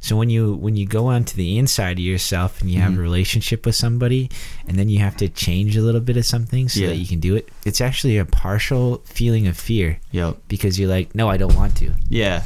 [0.00, 3.00] So when you when you go onto the inside of yourself and you have a
[3.00, 4.30] relationship with somebody
[4.66, 6.86] and then you have to change a little bit of something so Yeah.
[6.88, 10.38] that you can do it it's actually a partial feeling of fear Yep.
[10.48, 12.44] because you're like no i don't want to Yeah.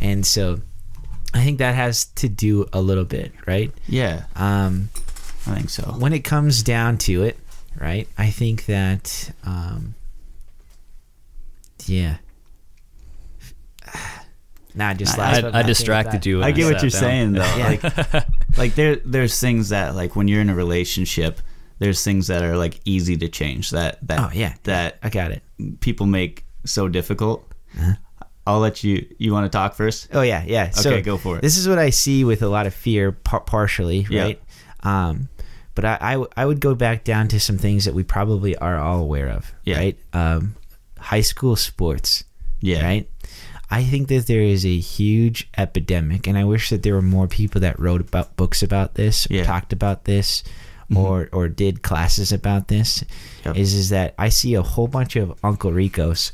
[0.00, 0.60] and so
[1.34, 4.24] i think that has to do a little bit right Yeah.
[4.36, 4.88] um
[5.46, 5.82] I think so.
[5.98, 7.38] when it comes down to it,
[7.80, 8.06] right?
[8.18, 9.94] I think that, um,
[11.86, 12.16] yeah.
[14.78, 16.42] Nah, just I- I, I distracted you.
[16.42, 17.00] I get what you're down.
[17.00, 17.56] saying though.
[17.56, 17.68] Yeah.
[17.68, 18.24] Like,
[18.58, 21.40] like there, there's things that like when you're in a relationship,
[21.80, 23.70] there's things that are like easy to change.
[23.70, 25.42] That that Oh yeah, that I got it.
[25.80, 27.44] people make so difficult.
[27.76, 27.92] Uh-huh.
[28.46, 29.04] I'll let you.
[29.18, 30.08] You want to talk first?
[30.14, 30.70] Oh yeah, yeah.
[30.70, 31.42] So Okay, go for it.
[31.42, 34.22] This is what I see with a lot of fear, par- partially, Yeah.
[34.22, 34.42] right?
[34.84, 35.28] Um,
[35.74, 38.56] but I, I, w- I would go back down to some things that we probably
[38.56, 39.76] are all aware of, Yeah.
[39.78, 39.98] right?
[40.14, 40.54] Um,
[40.98, 42.24] high school sports,
[42.60, 42.82] Yeah.
[42.84, 43.10] right?
[43.70, 47.28] I think that there is a huge epidemic, and I wish that there were more
[47.28, 49.44] people that wrote about books about this, Yeah.
[49.44, 50.42] Talked about this,
[50.96, 53.04] or or did classes about this.
[53.44, 53.56] Yep.
[53.56, 56.32] Is is that I see a whole bunch of Uncle Ricos,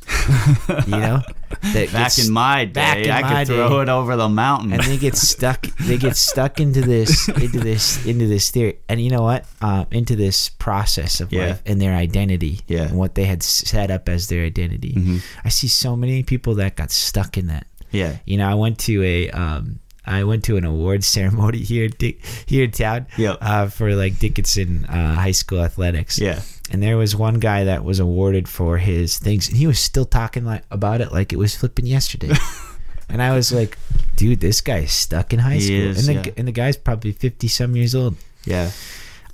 [0.86, 1.22] you know,
[1.74, 3.82] that Back in my day, back in I my could throw day.
[3.82, 4.72] it over the mountain.
[4.72, 9.00] and they get stuck they get stuck into this into this into this theory and
[9.00, 11.46] you know what uh, into this process of Yeah.
[11.48, 12.84] life and their identity Yeah.
[12.88, 15.20] and what they had set up as their identity Mhm.
[15.44, 18.16] i see so many people that got stuck in that yeah.
[18.24, 22.14] you know i went to a um I went to an awards ceremony here, in
[22.46, 23.38] here in town, Yep.
[23.40, 26.18] uh, for like Dickinson uh, High School athletics.
[26.18, 26.40] Yeah.
[26.70, 30.04] And there was one guy that was awarded for his things, and he was still
[30.06, 32.32] talking like about it like it was flipping yesterday.
[33.08, 33.76] and I was like,
[34.16, 36.34] "Dude, this guy's stuck in high He school." is, and the yeah.
[36.38, 38.16] and the guy's probably fifty some years old.
[38.46, 38.70] Yeah.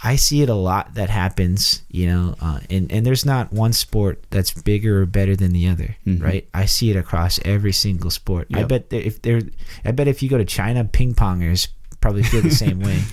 [0.03, 3.73] I see it a lot that happens, you know, uh, and and there's not one
[3.75, 6.23] sport that's bigger or better than the other, Mhm.
[6.23, 6.49] right?
[6.55, 8.49] I see it across every single sport.
[8.55, 9.43] I bet if they're,
[9.85, 11.69] I bet if you go to China, ping pongers
[12.01, 12.97] probably feel the same way.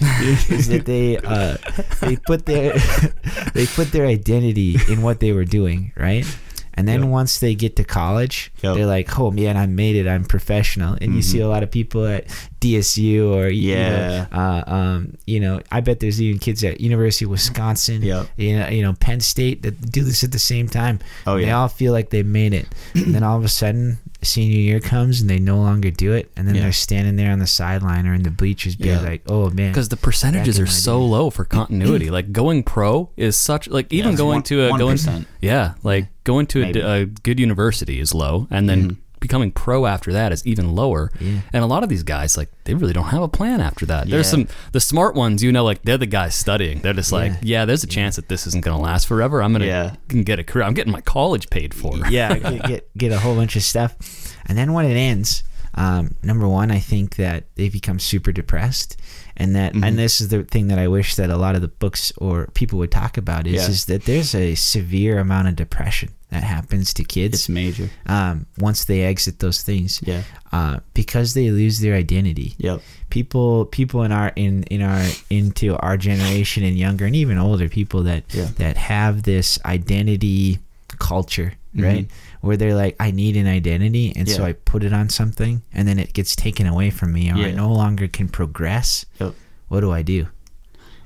[0.49, 1.57] is that they uh,
[1.99, 2.71] they put their
[3.53, 6.25] they put their identity in what they were doing, right?
[6.73, 7.09] And then Yep.
[7.09, 8.75] once they get to college, Yep.
[8.75, 10.07] they're like, "Oh man, I made it.
[10.07, 12.27] I'm professional." And you see a lot of people at
[12.59, 14.25] DSU or you know, Yeah.
[14.31, 18.27] uh, um, you know, I bet there's even kids at University of Wisconsin, Yep.
[18.37, 20.99] you know, you know, Penn State that do this at the same time.
[21.25, 23.99] Oh, yeah, They all feel like they made it, and then all of a sudden,
[24.23, 26.63] senior year comes and they no longer do it, and then Yeah.
[26.63, 29.01] they're standing there on the sideline or in the bleachers, being Yeah.
[29.01, 31.05] like, "Oh man." because the percentages are so day.
[31.05, 32.09] low for continuity.
[32.09, 35.05] like going pro is such like even it's going one- to a 1%.
[35.05, 39.85] going yeah like going to a, a good university is low, and then becoming pro
[39.85, 41.11] after that is even lower.
[41.19, 41.41] Yeah.
[41.53, 44.07] And a lot of these guys like they really don't have a plan after that.
[44.09, 46.79] There's some the smart ones, you know, like they're the guys studying.
[46.79, 47.37] They're just like, Yeah.
[47.61, 49.41] yeah, there's a chance that this isn't going to last forever.
[49.43, 49.95] I'm gonna Yeah.
[50.23, 50.65] get a career.
[50.65, 51.97] I'm getting my college paid for.
[52.09, 53.95] yeah, get, get get a whole bunch of stuff,
[54.47, 55.43] and then when it ends,
[55.75, 58.97] um, number one, I think that they become super depressed,
[59.39, 59.85] and that Mhm.
[59.85, 62.47] and this is the thing that I wish that a lot of the books or
[62.53, 63.69] people would talk about is Yeah.
[63.69, 67.89] is that there's a severe amount of depression that happens to kids It's major.
[68.07, 70.23] um, once they exit those things Yeah.
[70.51, 72.81] uh, because they lose their identity Yep.
[73.09, 77.69] people people in our in in our into our generation and younger and even older
[77.69, 78.49] people that Yeah.
[78.57, 80.59] that have this identity
[80.99, 82.07] culture right
[82.41, 85.87] where they're like i need an identity and so i put it on something and
[85.87, 89.33] then it gets taken away from me or i no longer can progress Yep.
[89.67, 90.27] what do i do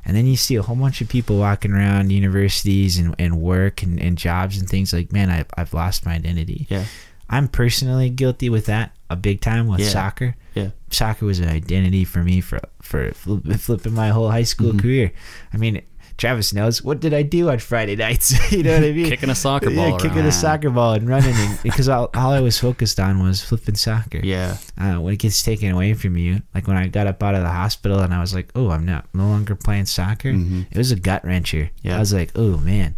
[0.04, 3.84] and then you see a whole bunch of people walking around universities and, and work
[3.84, 6.86] and, and jobs and things like man I've, I've lost my identity Yeah.
[7.30, 9.88] i'm personally guilty with that a big time with Yeah.
[9.90, 10.70] soccer Yeah.
[10.90, 14.82] soccer was an identity for me for for flipping my whole high school Mhm.
[14.82, 15.12] career.
[15.54, 15.82] I mean,
[16.22, 18.52] Travis knows what did I do on Friday nights?
[18.52, 19.08] you know what I mean?
[19.08, 22.32] Kicking a soccer ball yeah, kicking a soccer ball and running, and, because all, all
[22.32, 24.20] I was focused on was flipping soccer.
[24.24, 24.58] Yeah.
[24.78, 27.42] Uh, when it gets taken away from you, like when I got up out of
[27.42, 30.68] the hospital and I was like, "Oh, I'm not no longer playing soccer," Mhm.
[30.70, 31.72] it was a gut wrencher.
[31.82, 31.96] Yeah.
[31.96, 32.94] I was like, "Oh man,"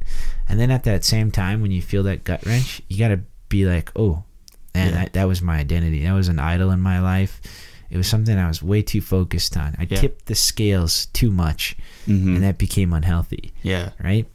[0.49, 3.21] and then at that same time, when you feel that gut wrench, you got to
[3.47, 4.25] be like, "Oh,
[4.75, 4.95] man, Yeah.
[4.95, 6.03] that, that was my identity.
[6.03, 7.39] That was an idol in my life.
[7.93, 9.75] It was something I was way too focused on.
[9.77, 10.01] I Yeah.
[10.01, 11.75] tipped the scales too much,
[12.07, 12.35] Mhm.
[12.35, 13.91] and that became unhealthy." Yeah.
[14.03, 14.25] right?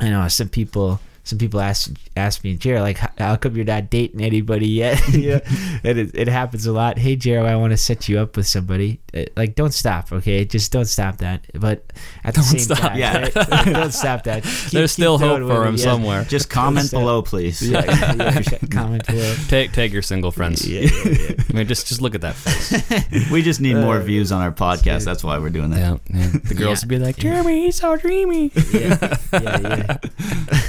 [0.00, 1.00] I know some people.
[1.30, 5.00] Some people ask ask me, Jared, like, how, how come you're not dating anybody yet?
[5.14, 5.38] yeah,
[5.84, 6.98] and it, it happens a lot.
[6.98, 8.98] Hey, Jared, I want to set you up with somebody.
[9.14, 10.44] Uh, Like, don't stop, okay?
[10.44, 11.46] Just don't stop that.
[11.54, 11.84] But
[12.24, 12.78] at the Don't same stop.
[12.78, 13.18] time, Yeah.
[13.22, 13.34] right?
[13.64, 14.42] don't stop that.
[14.66, 15.84] Keep- There's still hope for him yeah.
[15.84, 16.24] somewhere.
[16.24, 16.98] Just comment Step.
[17.00, 17.62] below, please.
[17.62, 18.58] Yeah, yeah, yeah.
[18.70, 19.34] comment below.
[19.46, 20.66] Take take your single friends.
[20.68, 21.44] Yeah, yeah, yeah.
[21.48, 23.30] I mean, just just look at that face.
[23.30, 25.04] we just need more Uh, views on our podcast.
[25.04, 25.78] That's why we're doing that.
[25.78, 26.30] Yeah, yeah.
[26.42, 26.86] The girls Yeah.
[26.86, 28.50] would be like, Jeremy, he's so dreamy.
[28.72, 29.98] yeah, yeah,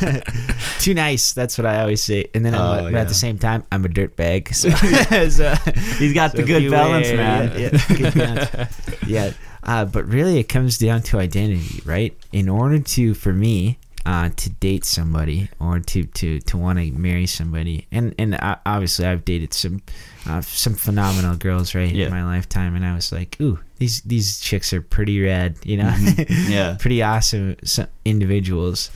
[0.01, 0.21] yeah.
[0.79, 1.33] Too nice.
[1.33, 2.25] That's what I always say.
[2.33, 3.01] And then, Oh, but yeah.
[3.01, 4.53] at the same time, I'm a dirtbag.
[4.53, 4.69] So,
[5.29, 5.53] so
[5.97, 7.51] He's got the good balance, man.
[7.59, 8.81] Yeah, yeah, good balance.
[9.07, 9.31] yeah.
[9.63, 12.17] Uh, but really, it comes down to identity, right?
[12.31, 16.91] In order to, for me, uh, to date somebody or to to to want to
[16.91, 19.83] marry somebody, and and uh, obviously, I've dated some
[20.25, 22.07] uh, some phenomenal girls, right, Yeah.
[22.07, 25.77] in my lifetime, and I was like, ooh, these these chicks are pretty rad, you
[25.77, 26.49] know, Mhm.
[26.49, 26.77] Yeah.
[26.79, 28.89] pretty awesome so- individuals.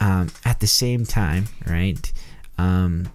[0.00, 2.12] Um, at the same time, right?
[2.58, 3.08] Um,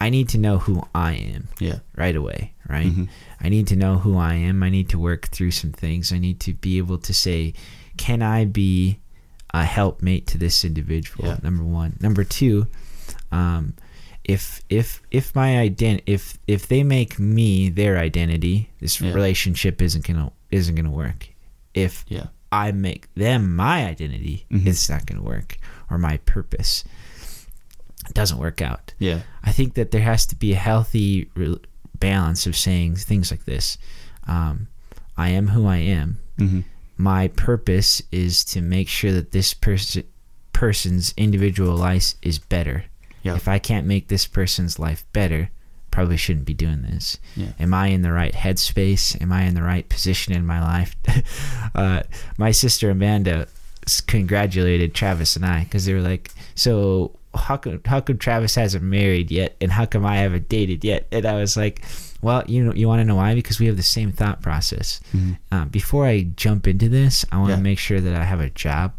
[0.00, 1.78] I need to know who I am Yeah.
[1.96, 2.92] right away, right?
[2.92, 3.08] Mhm.
[3.40, 4.62] I need to know who I am.
[4.62, 6.12] I need to work through some things.
[6.12, 7.54] I need to be able to say,
[7.96, 8.98] can I be
[9.54, 11.28] a helpmate to this individual?
[11.28, 11.38] Yeah.
[11.42, 11.96] Number one.
[12.00, 12.66] Number two,
[13.32, 13.72] um,
[14.24, 19.12] if if if my ident if if they make me their identity, this Yeah.
[19.12, 21.28] relationship isn't gonna isn't gonna work.
[21.72, 22.26] If Yeah.
[22.52, 24.66] I make them my identity, Mhm.
[24.66, 25.58] it's not gonna work.
[25.90, 26.84] Or my purpose.
[28.08, 28.94] It doesn't work out.
[28.98, 29.20] Yeah.
[29.42, 31.58] I think that there has to be a healthy re-
[31.98, 33.78] balance of saying things like this.
[34.26, 34.68] Um,
[35.16, 36.18] I am who I am.
[36.38, 36.60] Mm-hmm.
[36.98, 40.04] My purpose is to make sure that this person
[40.52, 42.84] person's individual life is better.
[43.22, 43.34] Yeah.
[43.34, 45.50] If I can't make this person's life better,
[45.90, 47.18] probably shouldn't be doing this.
[47.34, 47.52] Yeah.
[47.58, 49.20] Am I in the right headspace?
[49.20, 50.96] Am I in the right position in my life?
[51.74, 52.02] uh,
[52.38, 53.48] my sister Amanda
[54.06, 58.82] congratulated Travis and I because they were like, "So how come how come Travis hasn't
[58.84, 61.82] married yet, and how come I haven't dated yet?" And I was like,
[62.22, 63.34] "Well, you know, you want to know why?
[63.34, 65.00] Because we have the same thought process.
[65.14, 65.38] Mhm.
[65.52, 67.62] Uh, before I jump into this, I want to Yeah.
[67.62, 68.92] make sure that I have a job,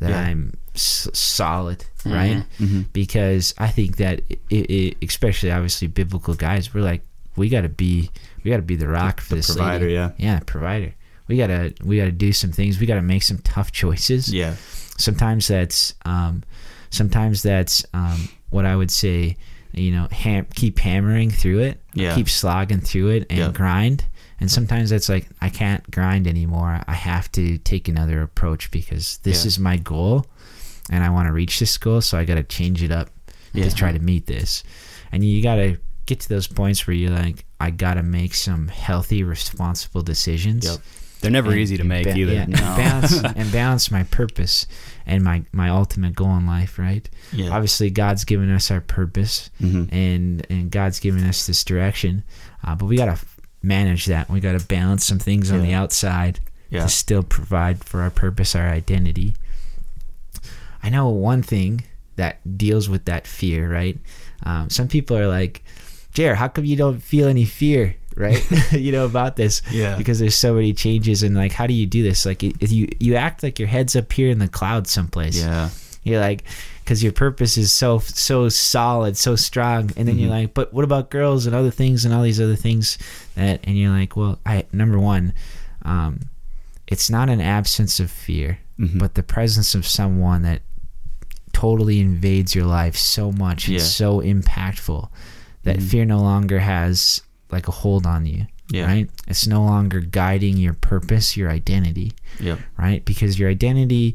[0.00, 0.20] that Yeah.
[0.20, 2.82] I'm s- solid, right?" Mm-hmm.
[2.92, 7.02] because I think that it, it, especially obviously biblical guys, we're like
[7.36, 8.10] we got to be
[8.44, 9.94] we got to be the rock for the this provider, lady.
[9.94, 10.10] yeah.
[10.18, 10.94] yeah, provider.
[11.28, 12.78] We gotta we gotta do some things.
[12.78, 14.32] We gotta make some tough choices.
[14.32, 14.56] Yeah.
[14.98, 16.42] Sometimes that's um,
[16.90, 19.36] sometimes that's um, what I would say.
[19.72, 21.80] You know, ham- keep hammering through it.
[21.94, 22.14] Yeah.
[22.14, 23.50] Keep slogging through it and Yeah.
[23.52, 24.04] grind.
[24.38, 26.80] And sometimes that's like I can't grind anymore.
[26.86, 29.48] I have to take another approach because this Yeah.
[29.48, 30.26] is my goal,
[30.90, 32.00] and I want to reach this goal.
[32.02, 33.10] So I got to change it up
[33.52, 33.68] Yeah.
[33.68, 34.62] to try to meet this.
[35.10, 38.34] And you got to get to those points where you're like, I got to make
[38.34, 40.66] some healthy, responsible decisions.
[40.66, 40.78] Yep.
[41.24, 42.32] They're never And- easy to make ba- either.
[42.32, 44.66] yeah, and balance and balance my purpose
[45.06, 46.78] and my my ultimate goal in life.
[46.78, 47.08] Right.
[47.32, 47.50] Yeah.
[47.50, 49.88] Obviously, God's given us our purpose, Mhm.
[49.92, 52.22] and and God's given us this direction,
[52.62, 53.18] uh, but we got to
[53.62, 54.28] manage that.
[54.30, 56.38] We got to balance some things on the outside
[56.70, 56.82] Yeah.
[56.82, 59.34] to still provide for our purpose, our identity.
[60.82, 61.84] I know one thing
[62.16, 63.98] that deals with that fear, right?
[64.42, 65.64] Um, some people are like,
[66.12, 68.42] Jer, how come you don't feel any fear, right?
[68.72, 69.96] you know about this, Yeah.
[69.96, 72.24] because there's so many changes, and like, how do you do this?
[72.26, 75.70] Like, if you you act like your head's up here in the clouds someplace, Yeah.
[76.02, 76.44] you're like,
[76.84, 80.42] because your purpose is so so solid, so strong, and then you're Mhm.
[80.42, 82.98] like, but what about girls and other things and all these other things
[83.36, 85.32] that, and you're like, well, I number one,
[85.82, 86.20] um,
[86.86, 88.98] it's not an absence of fear, Mhm.
[88.98, 90.60] but the presence of someone that
[91.52, 93.82] totally invades your life so much and Yeah.
[93.82, 95.08] so impactful
[95.62, 95.82] that Mhm.
[95.82, 97.22] fear no longer has
[97.54, 98.46] like a hold on you.
[98.70, 98.86] Yeah.
[98.86, 99.10] Right?
[99.28, 102.58] It's no longer guiding your purpose, your identity, Yep.
[102.78, 103.04] right?
[103.04, 104.14] Because your identity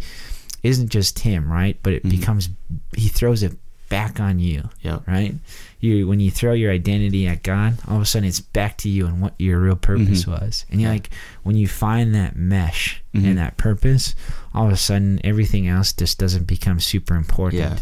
[0.63, 1.77] isn't just him, right?
[1.83, 2.09] But it Mhm.
[2.11, 2.49] becomes
[2.95, 3.57] he throws it
[3.89, 5.07] back on you, Yep.
[5.07, 5.33] right?
[5.79, 8.89] You when you throw your identity at God, all of a sudden it's back to
[8.89, 10.27] you and what your real purpose Mhm.
[10.41, 10.65] was.
[10.69, 11.09] And you're like
[11.43, 13.25] when you find that mesh Mhm.
[13.25, 14.15] and that purpose,
[14.53, 17.61] all of a sudden everything else just doesn't become super important.
[17.61, 17.79] Yeah.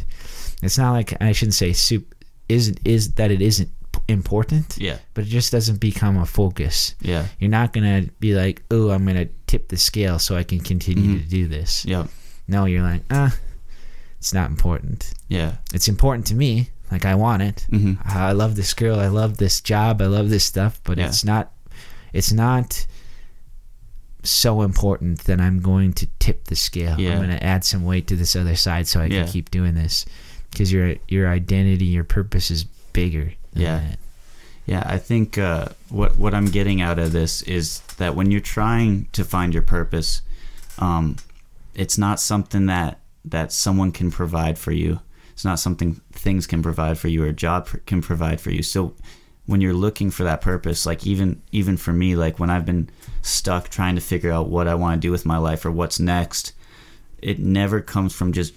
[0.62, 2.14] It's not like I shouldn't say soup
[2.50, 3.70] isn't is that it isn't
[4.08, 4.98] important, Yeah.
[5.14, 6.96] but it just doesn't become a focus.
[7.02, 7.28] Yeah.
[7.40, 11.16] You're not gonna be like, oh, I'm gonna tip the scale so I can continue
[11.20, 11.24] Mhm.
[11.24, 11.86] to do this.
[11.86, 12.08] Yep.
[12.48, 13.36] No, you're like, ah,
[14.18, 15.14] it's not important.
[15.28, 15.56] Yeah.
[15.74, 16.70] It's important to me.
[16.92, 17.66] Like I want it.
[17.70, 18.98] hmm I love this girl.
[19.00, 20.02] I love this job.
[20.02, 20.80] I love this stuff.
[20.84, 21.08] But Yeah.
[21.08, 21.52] it's not.
[22.14, 22.88] It's not
[24.24, 27.00] so important that I'm going to tip the scale.
[27.00, 27.12] Yeah.
[27.12, 29.24] I'm going to add some weight to this other side so I Yeah.
[29.24, 30.06] can keep doing this.
[30.52, 33.34] Because your your identity, your purpose is bigger.
[33.60, 33.96] Yeah.
[34.66, 38.42] Yeah, I think uh, what what I'm getting out of this is that when you're
[38.42, 40.22] trying to find your purpose,
[40.78, 41.16] um,
[41.74, 45.00] it's not something that that someone can provide for you.
[45.32, 48.64] It's not something things can provide for you or a job can provide for you.
[48.64, 48.94] So
[49.46, 52.90] when you're looking for that purpose, like even even for me, like when I've been
[53.22, 56.00] stuck trying to figure out what I want to do with my life or what's
[56.00, 56.52] next,
[57.22, 58.54] it never comes from just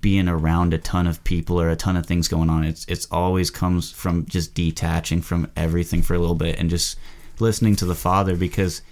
[0.00, 2.64] being around a ton of people or a ton of things going on.
[2.64, 6.98] It's it's always comes from just detaching from everything for a little bit and just
[7.40, 8.82] listening to the Father because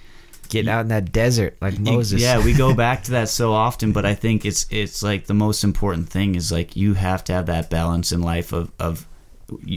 [0.49, 2.21] getting out in that desert like Moses.
[2.21, 5.35] Yeah, we go back to that so often, but I think it's it's like the
[5.35, 9.07] most important thing is like you have to have that balance in life of of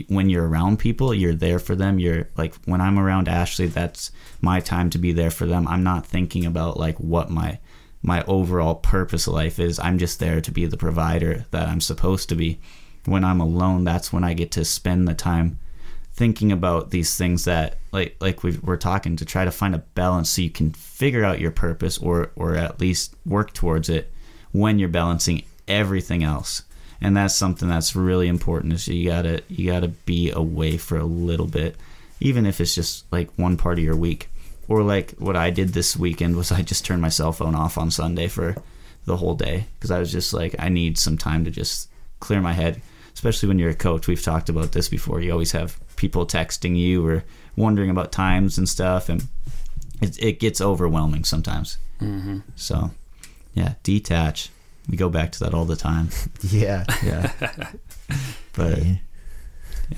[0.08, 1.98] when you're around people, you're there for them.
[1.98, 4.10] You're like when I'm around Ashley, that's
[4.40, 5.66] my time to be there for them.
[5.68, 7.58] I'm not thinking about like what my
[8.04, 9.80] my overall purpose of life is.
[9.80, 12.60] I'm just there to be the provider that I'm supposed to be.
[13.06, 15.58] When I'm alone, that's when I get to spend the time
[16.12, 19.78] thinking about these things that like like we we're talking to try to find a
[19.94, 24.12] balance so you can figure out your purpose or or at least work towards it
[24.52, 26.62] when you're balancing everything else
[27.00, 31.04] and that's something that's really important is you gotta you gotta be away for a
[31.04, 31.74] little bit
[32.20, 34.28] even if it's just like one part of your week
[34.68, 37.76] or like what i did this weekend was i just turned my cell phone off
[37.78, 38.54] on sunday for
[39.06, 41.88] the whole day because i was just like i need some time to just
[42.20, 42.80] clear my head
[43.14, 46.76] especially when you're a coach we've talked about this before you always have people texting
[46.76, 47.22] you or
[47.56, 49.26] wondering about times and stuff and
[50.00, 52.40] it, it gets overwhelming sometimes Mm-hmm.
[52.56, 52.90] so
[53.54, 54.50] yeah detach
[54.90, 56.08] we go back to that all the time
[56.42, 56.84] Yeah.
[57.04, 57.32] yeah
[58.54, 58.94] but Yeah.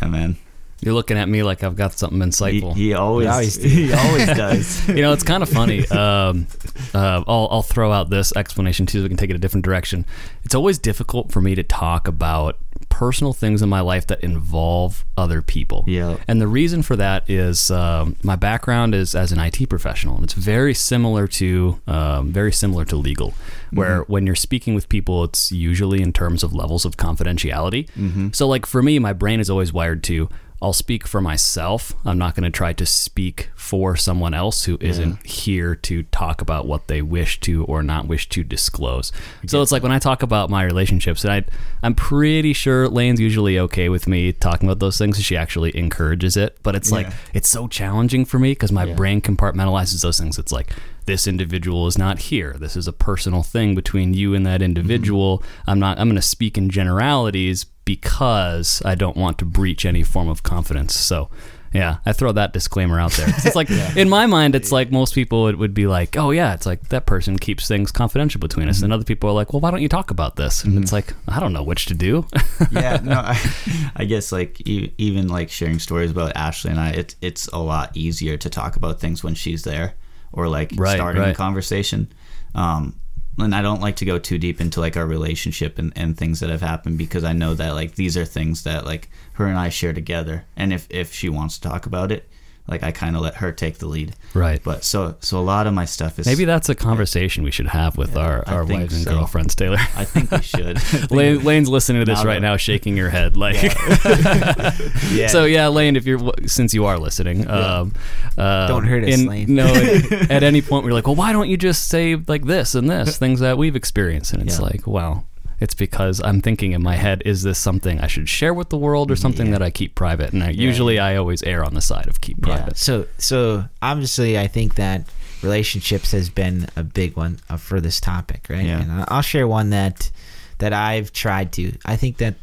[0.03, 0.37] yeah man
[0.81, 2.75] You're looking at me like I've got something insightful.
[2.75, 3.69] he always, always do.
[3.69, 5.87] he always does you know, it's kind of funny.
[5.89, 6.47] Um,
[6.95, 9.65] uh, I'll, I'll throw out this explanation too, so we can take it a different
[9.65, 10.05] direction.
[10.45, 12.59] It's always difficult for me to talk about
[12.89, 15.85] personal things in my life that involve other people.
[15.87, 16.19] Yeah.
[16.29, 20.25] And the reason for that is um, my background is as an IT professional, and
[20.25, 23.35] it's very similar to um, very similar to legal,
[23.73, 27.89] where when you're speaking with people, it's usually in terms of levels of confidentiality.
[28.35, 30.29] So, like for me, my brain is always wired to.
[30.63, 31.93] I'll speak for myself.
[32.07, 36.41] I'm not going to try to speak for someone else who not here to talk
[36.41, 39.13] about what they wish to or not wish to disclose.
[39.47, 41.45] So it's like when I talk about my relationships, and I,
[41.83, 45.23] I'm pretty sure Lane's usually okay with me talking about those things.
[45.23, 48.95] She actually encourages it, but it's like it's so challenging for me because my Yeah.
[48.95, 50.39] brain compartmentalizes those things.
[50.39, 50.71] It's like
[51.05, 52.57] this individual is not here.
[52.59, 55.43] This is a personal thing between you and that individual.
[55.67, 55.99] I'm not.
[55.99, 60.43] I'm going to speak in generalities because I don't want to breach any form of
[60.43, 60.95] confidence.
[60.95, 61.31] So.
[61.73, 63.27] Yeah, I throw that disclaimer out there.
[63.29, 66.55] It's like in my mind, it's like most people it would be like, oh yeah,
[66.55, 69.61] it's like that person keeps things confidential between us, and other people are like, well,
[69.61, 70.65] why don't you talk about this?
[70.65, 72.27] And it's like I don't know which to do.
[72.71, 76.91] yeah, no, I, I guess like e- even like sharing stories about Ashley and I,
[76.91, 79.97] it's it's a lot easier to talk about things when she's there
[80.33, 82.11] or like Right, starting a conversation.
[82.55, 82.99] Um,
[83.39, 86.41] and I don't like to go too deep into like our relationship and, and things
[86.41, 89.59] that have happened because I know that like these are things that like her and
[89.59, 90.47] I share together.
[90.57, 92.29] And if if she wants to talk about it,
[92.69, 94.15] like I kind of let her take the lead.
[94.35, 94.61] right.
[94.63, 97.69] But so so a lot of my stuff is Maybe that's a conversation we should
[97.69, 99.11] have with our, I our think wives and so.
[99.13, 99.79] girlfriends, Taylor.
[99.97, 100.79] I think we should.
[101.11, 103.37] Lane, Lane's listening to this right now, shaking your head.
[103.37, 103.57] Like,
[105.13, 105.29] Yeah.
[105.29, 107.93] so yeah, Lane, if you're since you are listening, um,
[108.37, 109.55] uh, Don't hurt us, in- Lane.
[109.55, 112.75] No, at, at any point we're like, well, why don't you just say like this
[112.75, 114.33] and this things that we've experienced?
[114.33, 114.65] And it's Yeah.
[114.67, 115.25] like, well,
[115.61, 118.77] it's because I'm thinking in my head, is this something I should share with the
[118.79, 119.53] world or something Yeah.
[119.59, 120.33] that I keep private?
[120.33, 122.57] And I, usually I always err on the side of keep Yeah.
[122.57, 122.77] private.
[122.77, 125.07] So so obviously I think that
[125.43, 128.65] relationships has been a big one uh, for this topic, right?
[128.67, 128.81] Yeah.
[128.83, 130.11] And I'll share one that
[130.59, 131.73] that I've tried to.
[131.85, 132.35] I think that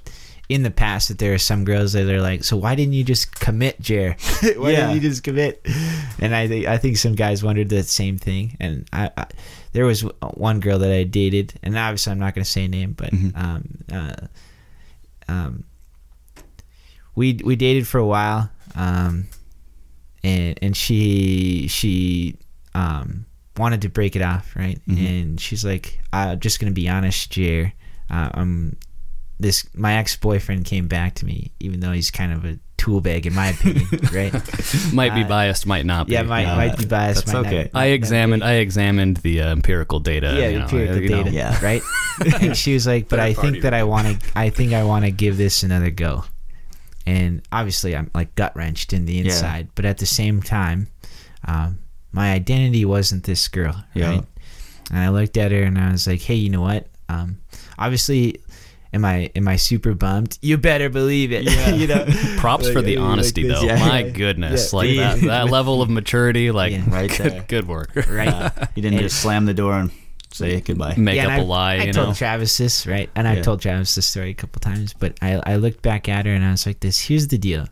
[0.49, 3.03] in the past that there are some girls that are like, so why didn't you
[3.03, 4.15] just commit, Jer?
[4.57, 4.81] why Yeah.
[4.87, 5.65] didn't you just commit?
[6.19, 8.55] And I think I think some guys wondered the same thing.
[8.59, 9.25] And I, I
[9.73, 10.01] there was
[10.35, 13.11] one girl that I dated, and obviously I'm not going to say a name, but
[13.11, 13.37] Mhm.
[13.37, 15.63] um, uh, um,
[17.15, 19.27] we we dated for a while, um,
[20.23, 22.37] and and she she
[22.73, 23.25] um
[23.57, 24.79] wanted to break it off, right?
[24.87, 25.07] Mhm.
[25.07, 27.73] And she's like, "I'm just gonna be honest, Jer.
[28.09, 28.75] Uh, um,
[29.39, 32.99] this my ex boyfriend came back to me, even though he's kind of a tool
[33.01, 34.33] bag in my opinion, right?
[34.93, 36.13] might be Uh, biased, might not be.
[36.13, 37.25] Yeah, might Uh, might be biased.
[37.25, 37.69] that's might not- okay.
[37.73, 38.43] I examined.
[38.43, 40.35] I examined the uh, empirical data.
[40.37, 41.23] yeah, you know, empirical you know.
[41.23, 41.63] data, Yeah.
[41.63, 41.81] right?
[42.41, 44.15] and she was like, "But I Third party think that I want to.
[44.35, 46.25] I think I want to give this another go."
[47.05, 49.25] And obviously, I'm like gut wrenched in the Yeah.
[49.31, 50.87] inside, but at the same time,
[51.47, 51.79] um,
[52.11, 54.09] my identity wasn't this girl, Yeah.
[54.09, 54.25] right?
[54.91, 56.87] And I looked at her and I was like, "Hey, you know what?
[57.09, 57.37] Um,
[57.79, 58.39] obviously."
[58.93, 60.37] Am I am I super bummed?
[60.41, 61.43] You better believe it.
[61.43, 61.69] Yeah.
[61.75, 62.05] you know.
[62.37, 63.59] Props for the honesty, this.
[63.59, 63.65] though.
[63.65, 64.09] Yeah, My yeah.
[64.09, 64.77] goodness, Yeah.
[64.77, 66.83] like that, that level of maturity, like Yeah.
[66.89, 67.45] Right good, there.
[67.47, 67.91] good work.
[68.07, 68.51] Right.
[68.75, 69.91] You didn't And- just slam the door and
[70.31, 70.95] say goodbye.
[70.97, 72.13] Make Yeah, up and a I- lie, I you told know.
[72.13, 73.09] Travis this, right?
[73.15, 76.25] And I told Travis this story a couple times, but I, I looked back at
[76.25, 77.67] her and I was like, this, here's the deal.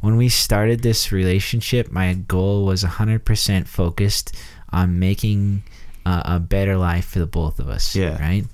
[0.00, 4.36] When we started this relationship, my goal was 100% focused
[4.72, 5.62] on making
[6.04, 7.96] uh, a better life for the both of us.
[7.96, 8.20] Yeah.
[8.20, 8.44] Right?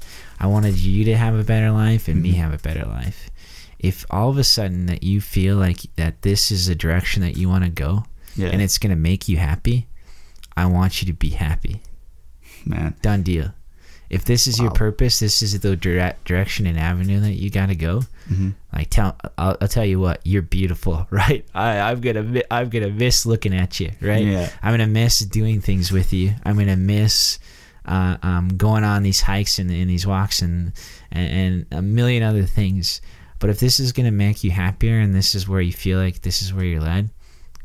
[0.43, 2.37] I wanted you to have a better life and me Mhm.
[2.37, 3.31] have a better life.
[3.79, 7.37] If all of a sudden that you feel like that this is a direction that
[7.37, 8.05] you want to go
[8.37, 8.49] Yeah.
[8.49, 9.87] and it's going to make you happy,
[10.57, 11.81] I want you to be happy
[12.67, 12.95] man.
[13.03, 13.53] done deal.
[14.11, 17.67] If this is your purpose, this is the dire- direction and avenue that you got
[17.71, 18.03] to go.
[18.29, 21.47] hmm Like tell, I'll, I'll tell you what, you're beautiful, right?
[21.55, 24.25] I, I'm gonna, I'm gonna miss looking at you, right?
[24.25, 24.51] Yeah.
[24.63, 26.35] I'm gonna miss doing things with you.
[26.45, 27.39] I'm gonna miss
[27.87, 30.73] uh, um, going on these hikes and, and these walks and,
[31.11, 33.01] and and a million other things.
[33.39, 36.23] But if this is gonna make you happier and this is where you feel like
[36.23, 37.11] this is where you're led,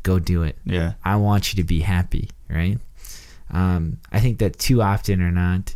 [0.02, 0.56] go do it.
[0.64, 0.94] Yeah.
[1.04, 2.78] I want you to be happy, right?
[3.50, 5.74] Um, I think that too often or not,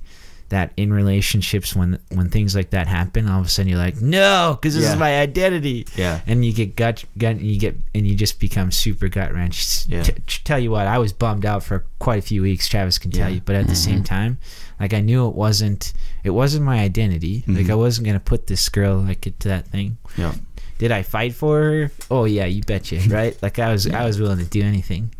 [0.52, 4.00] that in relationships when when things like that happen, all of a sudden you're like,
[4.00, 4.92] no, because this Yeah.
[4.92, 6.20] is my identity, Yeah.
[6.26, 9.88] and you get gut gut, and you get and you just become super gut wrenched.
[9.88, 10.02] Yeah.
[10.04, 12.68] T- tell you what, I was bummed out for quite a few weeks.
[12.68, 13.36] Travis can tell Yeah.
[13.36, 14.38] you, but at the same time,
[14.78, 15.92] like I knew it wasn't
[16.24, 17.44] it wasn't my identity.
[17.48, 17.70] Like Mhm.
[17.70, 19.98] I wasn't gonna put this girl like into that thing.
[20.16, 20.34] Yeah.
[20.78, 21.90] Did I fight for her?
[22.10, 23.36] Oh yeah, you betcha, right?
[23.42, 25.12] Like I was, I was willing to do anything,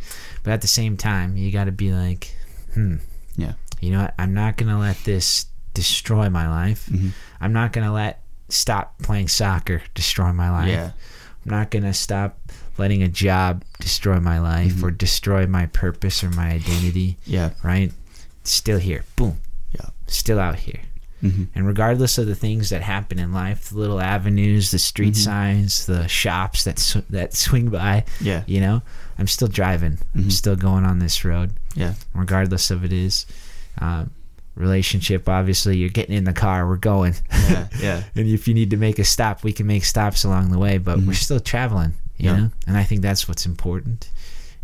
[0.43, 2.35] but at the same time, you got to be like,
[2.75, 2.99] hmm, Yeah.
[3.83, 4.15] You know what?
[4.19, 6.87] I'm not gonna let this destroy my life.
[6.87, 7.09] hmm
[7.41, 10.69] I'm not gonna let stop playing soccer destroy my life.
[10.69, 10.91] Yeah.
[11.45, 12.39] I'm not gonna stop
[12.79, 14.83] letting a job destroy my life Mhm.
[14.85, 17.17] or destroy my purpose or my identity.
[17.27, 17.51] Yeah.
[17.63, 17.93] Right?
[18.45, 19.05] Still here.
[19.17, 19.39] Boom.
[19.75, 19.87] Yeah.
[20.07, 20.81] Still out here.
[21.21, 25.15] hmm And regardless of the things that happen in life, the little avenues, the street
[25.15, 25.25] Mhm.
[25.25, 28.43] signs, the shops that sw- that swing by, Yeah.
[28.47, 28.83] you know,
[29.19, 29.99] I'm still driving.
[30.15, 30.33] I'm Mhm.
[30.33, 31.95] still going on this road, Yeah.
[32.15, 33.25] regardless of it is.
[33.79, 34.11] Um,
[34.55, 37.15] relationship, obviously, you're getting in the car, we're going.
[37.33, 37.69] Yeah.
[37.81, 38.03] Yeah.
[38.15, 40.79] and if you need to make a stop, we can make stops along the way,
[40.79, 41.17] but we're Mhm.
[41.17, 42.37] still traveling, you Yeah.
[42.37, 42.51] know?
[42.67, 44.11] And I think that's what's important.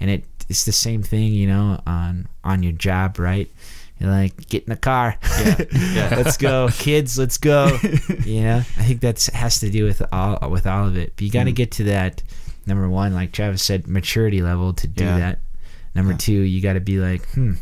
[0.01, 3.51] And it it's the same thing, you know, on on your job, right?
[3.99, 5.17] You're like, get in the car.
[5.41, 5.57] Yeah.
[5.73, 6.15] Yeah.
[6.23, 6.69] let's go.
[6.79, 7.77] Kids, let's go.
[8.25, 8.59] you know?
[8.59, 11.15] I think that's has to do with all with all of it.
[11.17, 11.55] But you gotta Mhm.
[11.57, 12.23] get to that
[12.67, 15.41] number one, like Travis said, maturity level to do that.
[15.95, 17.55] Number two, you gotta be like, hmm,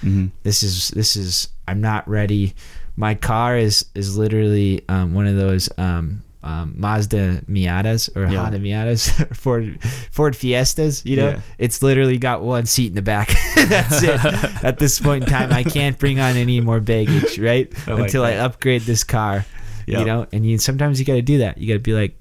[0.00, 2.54] hmm this is this is I'm not ready.
[2.96, 8.42] My car is is literally um, one of those um, um, Mazda Miatas or Yeah.
[8.42, 9.78] Honda Miatas, Ford
[10.10, 11.04] Ford Fiestas.
[11.04, 11.40] You know, Yeah.
[11.58, 13.28] it's literally got one seat in the back.
[13.56, 14.24] That's it.
[14.64, 17.72] At this point in time, I can't bring on any more baggage, right?
[17.86, 19.44] I like Until I upgrade this car.
[19.86, 20.00] Yeah.
[20.00, 21.58] You know, and you sometimes you got to do that.
[21.58, 22.18] You got to be like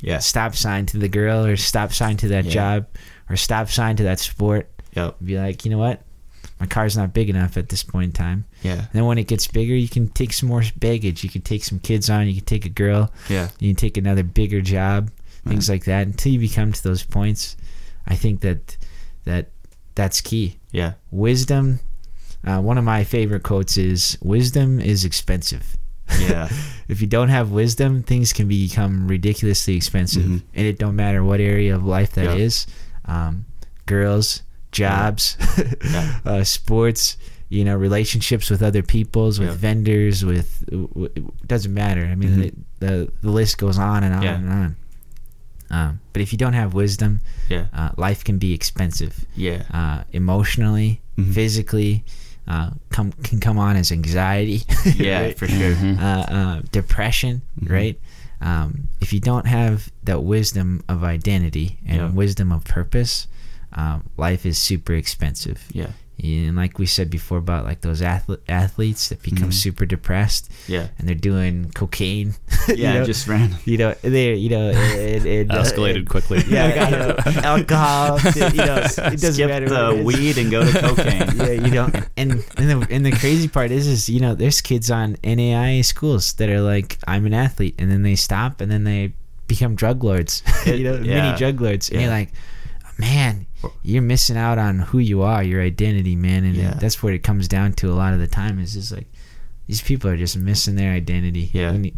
[0.00, 0.18] Yeah.
[0.18, 2.50] stop sign to the girl or stop sign to that Yeah.
[2.52, 2.86] job
[3.30, 4.68] or stop sign to that sport.
[4.94, 5.16] Yep.
[5.24, 6.02] Be like, you know what?
[6.60, 8.44] My car's not big enough at this point in time.
[8.62, 8.72] Yeah.
[8.74, 11.22] And then when it gets bigger, you can take some more baggage.
[11.22, 12.26] You can take some kids on.
[12.26, 13.12] You can take a girl.
[13.28, 13.48] Yeah.
[13.60, 15.10] You can take another bigger job.
[15.46, 15.74] Things Right.
[15.76, 16.06] like that.
[16.08, 17.56] Until you become to those points,
[18.06, 18.76] I think that
[19.24, 19.50] that
[19.94, 20.58] that's key.
[20.72, 20.94] Yeah.
[21.10, 21.80] Wisdom.
[22.44, 25.76] Uh, one of my favorite quotes is, "Wisdom is expensive."
[26.18, 26.48] Yeah.
[26.88, 30.42] if you don't have wisdom, things can become ridiculously expensive, Mhm.
[30.54, 32.66] and it don't matter what area of life that is.
[33.06, 33.28] Yeah.
[33.28, 33.44] Um,
[33.86, 34.42] girls,
[34.72, 35.36] jobs,
[35.84, 36.18] Yeah.
[36.24, 37.16] uh, sports,
[37.48, 39.54] you know, relationships with other peoples, with Yeah.
[39.56, 42.04] vendors, with w- w- it doesn't matter.
[42.06, 42.44] I mean, Mhm.
[42.46, 44.34] it, the the list goes on and on Yeah.
[44.36, 44.76] and on.
[45.70, 47.66] Um, but if you don't have wisdom, Yeah.
[47.74, 49.24] uh, life can be expensive.
[49.36, 49.62] Yeah.
[49.72, 51.34] Uh, emotionally, Mhm.
[51.34, 52.04] physically,
[52.46, 54.62] uh, come can come on as anxiety.
[54.96, 55.38] Yeah, right?
[55.38, 55.74] for sure.
[55.74, 55.98] Mhm.
[56.00, 57.70] uh, uh, depression, Mhm.
[57.70, 58.00] right?
[58.40, 62.10] Um, if you don't have that wisdom of identity and Yeah.
[62.10, 63.26] wisdom of purpose,
[63.78, 65.60] um, life is super expensive.
[65.72, 65.90] Yeah.
[66.20, 69.62] And like we said before about like those athle- athletes that become Mhm.
[69.64, 70.88] super depressed Yeah.
[70.98, 72.34] and they're doing cocaine.
[72.68, 72.94] you Yeah.
[72.94, 73.04] know?
[73.06, 73.56] Just random.
[73.64, 76.42] you know they you know it, it, Escalated quickly.
[76.48, 77.14] Yeah, you know,
[77.46, 78.18] alcohol.
[78.34, 79.68] You know, it doesn't Skip matter.
[79.70, 81.28] the what it is weed and go to cocaine.
[81.38, 81.94] yeah, you don't.
[82.18, 85.84] And and the, and the crazy part is, is you know, there's kids on NAIA
[85.84, 89.12] schools that are like, I'm an athlete, and then they stop, and then they
[89.46, 90.42] become drug lords.
[90.66, 91.22] you know, Yeah.
[91.30, 92.32] mini drug lords, and you're like,
[92.98, 93.46] man,
[93.82, 96.74] you're missing out on who you are, your identity, man, and Yeah.
[96.80, 98.58] that's what it comes down to a lot of the time.
[98.60, 99.06] Is just like.
[99.66, 101.50] These people are just missing their identity.
[101.52, 101.72] Yeah.
[101.72, 101.92] When, you,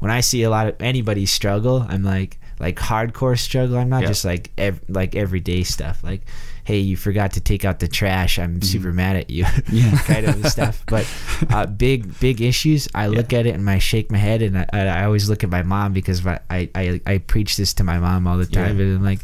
[0.00, 3.78] when I see a lot of anybody struggle, I'm like, like hardcore struggle.
[3.78, 4.08] I'm not Yeah.
[4.08, 6.02] just like ev- like everyday stuff.
[6.02, 6.22] Like,
[6.64, 8.40] hey, you forgot to take out the trash.
[8.40, 9.44] I'm super mad at you.
[9.44, 9.76] Mm-hmm.
[9.76, 9.98] Yeah.
[10.02, 10.82] kind of stuff.
[10.88, 11.06] But
[11.48, 12.88] uh, big big issues.
[12.92, 15.48] I look at it and I shake my head, and I, I always look at
[15.50, 18.80] my mom because my, I, I I preach this to my mom all the time,
[18.80, 19.20] and I'm like,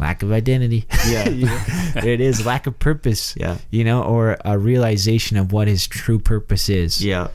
[0.00, 0.86] lack of identity.
[1.06, 1.28] Yeah.
[1.94, 2.46] There it is.
[2.46, 3.34] Lack of purpose.
[3.36, 3.58] Yeah.
[3.70, 7.04] You know, or a realization of what his true purpose is.
[7.04, 7.28] Yeah.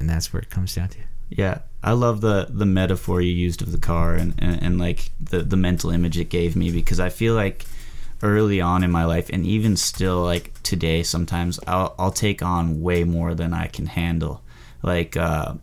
[0.00, 0.98] And that's where it comes down to.
[1.30, 5.10] Yeah, I love the the metaphor you used of the car and, and, and like
[5.20, 7.64] the the mental image it gave me because I feel like
[8.22, 12.82] early on in my life and even still like today sometimes I'll I'll take on
[12.82, 14.42] way more than I can handle.
[14.82, 15.54] Like uh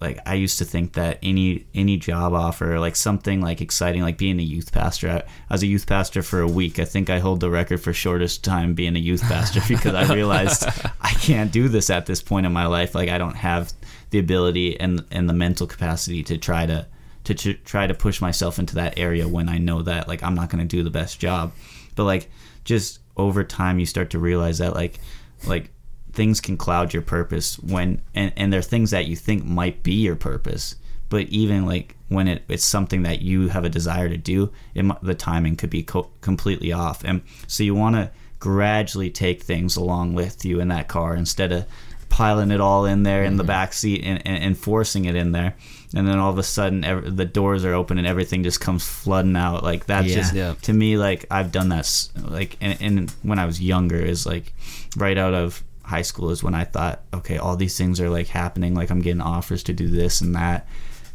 [0.00, 4.16] like I used to think that any any job offer like something like exciting like
[4.16, 5.10] being a youth pastor.
[5.10, 6.78] I, I was a youth pastor for a week.
[6.78, 10.12] I think I hold the record for shortest time being a youth pastor because I
[10.12, 10.64] realized
[11.00, 12.94] I can't do this at this point in my life.
[12.94, 13.72] Like I don't have
[14.08, 16.86] the ability and and the mental capacity to try to
[17.24, 20.34] to tr- try to push myself into that area when I know that like I'm
[20.34, 21.52] not going to do the best job.
[21.94, 22.30] But like
[22.64, 24.98] just over time you start to realize that like
[25.46, 25.70] like
[26.12, 29.92] things can cloud your purpose when and, and they're things that you think might be
[29.94, 30.76] your purpose
[31.08, 34.84] but even like when it, it's something that you have a desire to do it,
[35.02, 39.76] the timing could be co- completely off and so you want to gradually take things
[39.76, 41.66] along with you in that car instead of
[42.08, 43.48] piling it all in there in the mm-hmm.
[43.48, 45.54] back seat and, and, and forcing it in there
[45.94, 48.84] and then all of a sudden ev the doors are open and everything just comes
[48.84, 50.14] flooding out like that's Yeah.
[50.14, 50.54] just Yeah.
[50.62, 54.52] to me like i've done that like and, and when i was younger is like
[54.96, 58.28] right out of high school is when i thought okay all these things are like
[58.28, 60.66] happening like i'm getting offers to do this and that.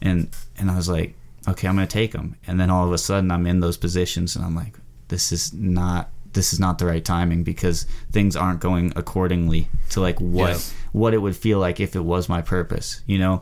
[0.01, 1.15] And and i was like
[1.47, 4.35] okay i'm gonna take them and then all of a sudden i'm in those positions
[4.35, 4.75] and i'm like
[5.07, 10.01] this is not this is not the right timing because things aren't going accordingly to
[10.01, 10.59] like what Yeah.
[10.91, 13.41] what it would feel like if it was my purpose you know?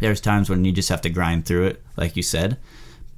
[0.00, 2.56] There's times when you just have to grind through it like you said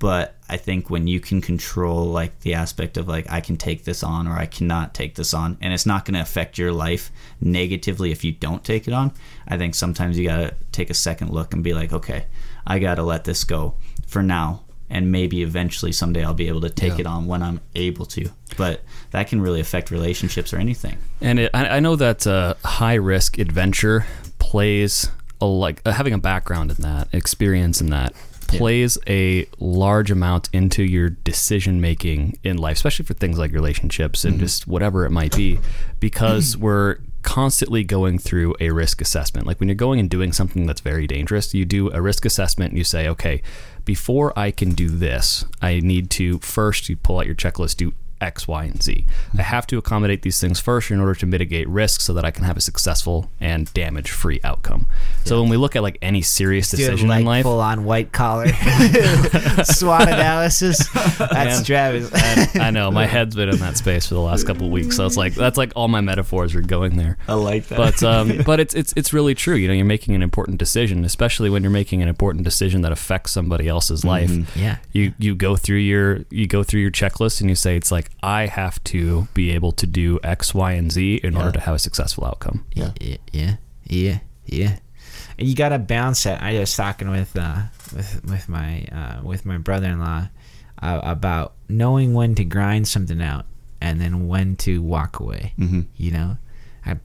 [0.01, 3.84] but i think when you can control like the aspect of like i can take
[3.84, 6.72] this on or i cannot take this on and it's not going to affect your
[6.72, 9.12] life negatively if you don't take it on
[9.48, 12.26] i think sometimes you got to take a second look and be like okay
[12.66, 13.74] i got to let this go
[14.07, 17.01] for now and maybe eventually someday i'll be able to take Yeah.
[17.01, 18.82] it on when i'm able to but
[19.12, 22.94] that can really affect relationships or anything And it, I, I know that uh, high
[22.94, 24.07] risk adventure
[24.38, 28.12] plays a, like uh, having a background in that, experience in that,
[28.59, 34.24] plays a large amount into your decision making in life, especially for things like relationships
[34.24, 34.44] and mm-hmm.
[34.44, 35.59] just whatever it might be,
[35.98, 39.46] because we're constantly going through a risk assessment.
[39.46, 42.70] Like when you're going and doing something that's very dangerous, you do a risk assessment
[42.70, 43.42] and you say, okay,
[43.84, 47.92] before I can do this, I need to first you pull out your checklist, do
[48.20, 49.06] X, Y, and Z.
[49.38, 52.30] I have to accommodate these things first in order to mitigate risk so that I
[52.30, 54.86] can have a successful and damage free outcome.
[55.24, 57.60] So when we look at like any serious Do it decision like in life, full
[57.60, 58.48] on white collar
[59.64, 60.88] SWOT analysis.
[61.18, 61.64] That's Man.
[61.64, 62.10] Travis.
[62.12, 64.96] and I know my head's been in that space for the last couple of weeks.
[64.96, 67.16] So it's like that's like all my metaphors are going there.
[67.28, 69.54] i like that But um, but it's it's it's really true.
[69.56, 72.92] You know, you're making an important decision, especially when you're making an important decision that
[72.92, 74.30] affects somebody else's life.
[74.56, 74.76] Yeah.
[74.92, 78.09] You you go through your you go through your checklist and you say it's like
[78.22, 81.74] I have to be able to do X, Y, and Z in order to have
[81.74, 82.66] a successful outcome.
[82.74, 84.78] yeah yeah, yeah, yeah, yeah.
[85.38, 86.42] And you gotta balance that.
[86.42, 87.62] I was talking with uh,
[87.96, 90.28] with with my uh, with my brother-in-law
[90.82, 93.46] uh, about knowing when to grind something out
[93.80, 95.54] and then when to walk away.
[95.58, 95.86] Mhm.
[95.96, 96.38] You know,
[96.84, 96.98] at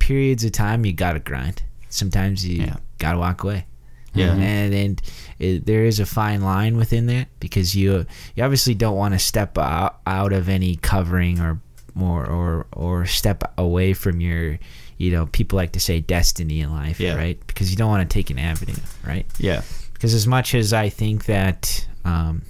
[0.00, 1.62] periods of time you gotta grind.
[1.88, 2.76] Sometimes you Yeah.
[2.98, 3.66] gotta walk away.
[4.12, 4.32] Yeah.
[4.34, 5.02] and and
[5.38, 9.18] it, there is a fine line within that because you you obviously don't want to
[9.20, 11.60] step out, out of any covering or
[11.98, 14.58] or or or step away from your
[14.98, 17.14] you know people like to say destiny in life Yeah.
[17.14, 18.74] right because you don't want to take an avenue
[19.06, 22.42] right yeah because as much as I think that um,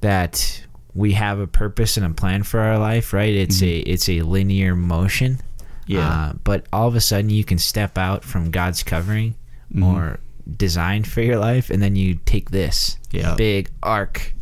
[0.00, 0.62] that
[0.94, 3.34] we have a purpose and a plan for our life, right?
[3.34, 5.40] It's a it's a linear motion.
[5.86, 6.08] Yeah.
[6.08, 9.34] Uh, but all of a sudden you can step out from God's covering
[9.82, 10.18] or
[10.56, 13.34] designed for your life and then you take this Yeah.
[13.34, 14.32] big arc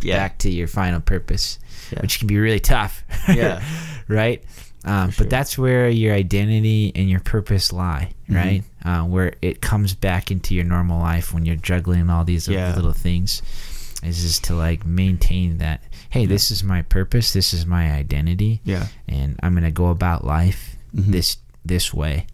[0.00, 0.16] Yeah.
[0.16, 1.58] back to your final purpose,
[1.92, 2.00] Yeah.
[2.00, 3.02] which can be really tough.
[3.28, 3.62] Yeah.
[4.08, 4.42] right?
[4.84, 5.24] Um, sure.
[5.24, 8.34] But that's where your identity and your purpose lie, Mm-hmm.
[8.34, 8.62] right?
[8.82, 12.74] Uh, where it comes back into your normal life when you're juggling all these Yeah.
[12.74, 13.42] little things,
[14.02, 15.82] is just to like maintain that.
[16.08, 17.34] Hey, this is my purpose.
[17.34, 18.86] This is my identity, Yeah.
[19.06, 21.12] and I'm gonna go about life Mhm.
[21.12, 22.26] this this way,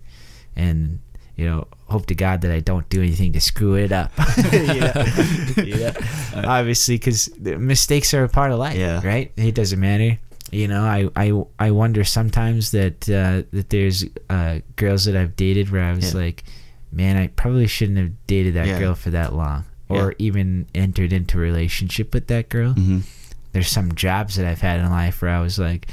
[0.55, 1.01] and
[1.37, 4.11] you know, hope to God that I don't do anything to screw it up.
[5.57, 5.93] You know?
[6.45, 9.01] Obviously, because mistakes are a part of life, Yeah.
[9.07, 9.33] right?
[9.37, 10.19] It doesn't matter.
[10.53, 15.35] You know, I, I, I wonder sometimes that uh, that there's uh, girls that I've
[15.37, 16.21] dated where I was Yeah.
[16.21, 16.45] like,
[16.93, 18.79] man, I probably shouldn't have dated that Yeah.
[18.79, 20.27] girl for that long, or Yeah.
[20.27, 22.73] even entered into a relationship with that girl.
[22.75, 23.01] hmm
[23.53, 25.89] There's some jobs that I've had in life where I was like,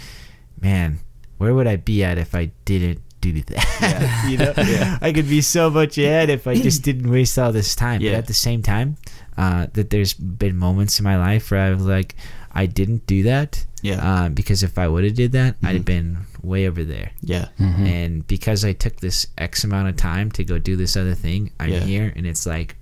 [0.61, 0.99] man,
[1.37, 3.01] where would I be at if I didn't
[3.31, 3.77] do that?
[3.81, 4.27] Yeah.
[4.29, 4.97] you know, Yeah.
[5.01, 8.01] I could be so much ahead if I just didn't waste all this time.
[8.01, 8.97] But at the same time,
[9.37, 12.15] uh, that there's been moments in my life where I was like,
[12.51, 13.65] I didn't do that.
[13.81, 13.99] Yeah.
[14.25, 15.73] Uh, because if I would have did that, I'd Mhm.
[15.73, 17.11] have been way over there.
[17.21, 17.47] Yeah.
[17.59, 17.85] Mm-hmm.
[17.85, 21.51] And because I took this X amount of time to go do this other thing,
[21.59, 21.79] I'm Yeah.
[21.79, 22.75] here, and it's like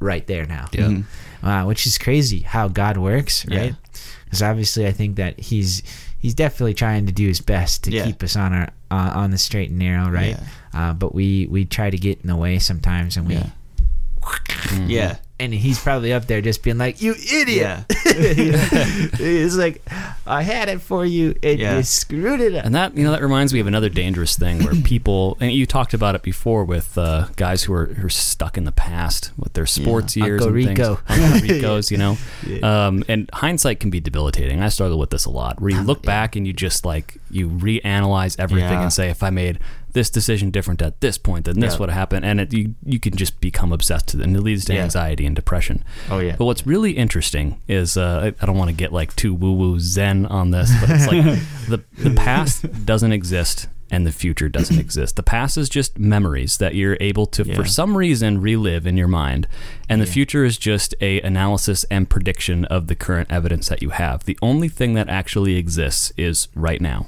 [0.00, 0.66] right there now.
[0.72, 0.88] Yeah.
[0.88, 1.04] Mhm.
[1.42, 3.74] Uh, which is crazy how God works, right?
[4.24, 5.82] Because obviously, I think that he's
[6.22, 8.06] he's definitely trying to do his best to Yeah.
[8.06, 10.38] keep us on our uh, on the straight and narrow, right?
[10.72, 13.50] Uh, but we we try to get in the way sometimes, and we Yeah.
[14.86, 15.16] Yeah.
[15.42, 18.68] And he's probably up there just being like, "You idiot!" You know?
[19.18, 19.82] It's like,
[20.26, 21.76] "I had it for you, and Yeah.
[21.76, 24.62] you screwed it up." And that you know that reminds me of another dangerous thing
[24.64, 28.10] where people and you talked about it before with uh, guys who are who are
[28.10, 30.94] stuck in the past with their sports years Uncle and Rico.
[30.96, 31.20] things.
[31.34, 32.16] Uncle Ricos, you know.
[32.62, 34.62] Um, and hindsight can be debilitating.
[34.62, 35.60] I struggle with this a lot.
[35.60, 38.82] Where you look back and you just like you reanalyze everything Yeah.
[38.82, 39.58] and say, if I made
[39.92, 41.78] this decision different at this point, then this Yeah.
[41.80, 44.40] would have happened, and it, you you can just become obsessed to it, and it
[44.42, 44.84] leads to Yeah.
[44.84, 45.84] anxiety and depression.
[46.10, 46.36] Oh yeah.
[46.36, 49.52] But what's really interesting is uh, I, I don't want to get like too woo
[49.52, 51.24] woo zen on this, but it's like
[51.68, 55.14] the the past doesn't exist and the future doesn't exist.
[55.14, 57.54] The past is just memories that you're able to, Yeah.
[57.54, 59.46] for some reason, relive in your mind,
[59.88, 63.90] and the future is just a analysis and prediction of the current evidence that you
[63.90, 64.24] have.
[64.24, 67.06] The only thing that actually exists is right now.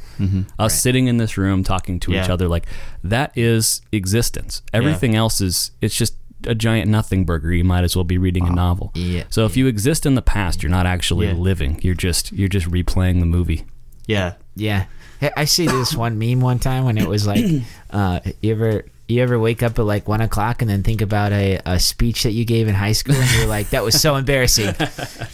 [0.58, 2.32] Us sitting in this room talking to each Mm-hmm.
[2.32, 2.66] Other, like
[3.02, 4.62] that is existence.
[4.72, 6.14] Everything else is it's just
[6.46, 7.52] a giant nothing burger.
[7.52, 8.92] You might as well be reading a novel.
[8.94, 11.32] yeah, So if you exist in the past, you're not actually Yeah.
[11.34, 11.80] living.
[11.82, 13.64] You're just you're just replaying the movie.
[14.06, 14.34] Yeah.
[14.54, 14.84] Yeah.
[15.20, 17.44] Hey, I see this one meme one time when it was like,
[17.90, 18.84] uh, you ever
[19.14, 22.22] you ever wake up at like one o'clock and then think about a, a speech
[22.24, 24.68] that you gave in high school and you're like, that was so embarrassing.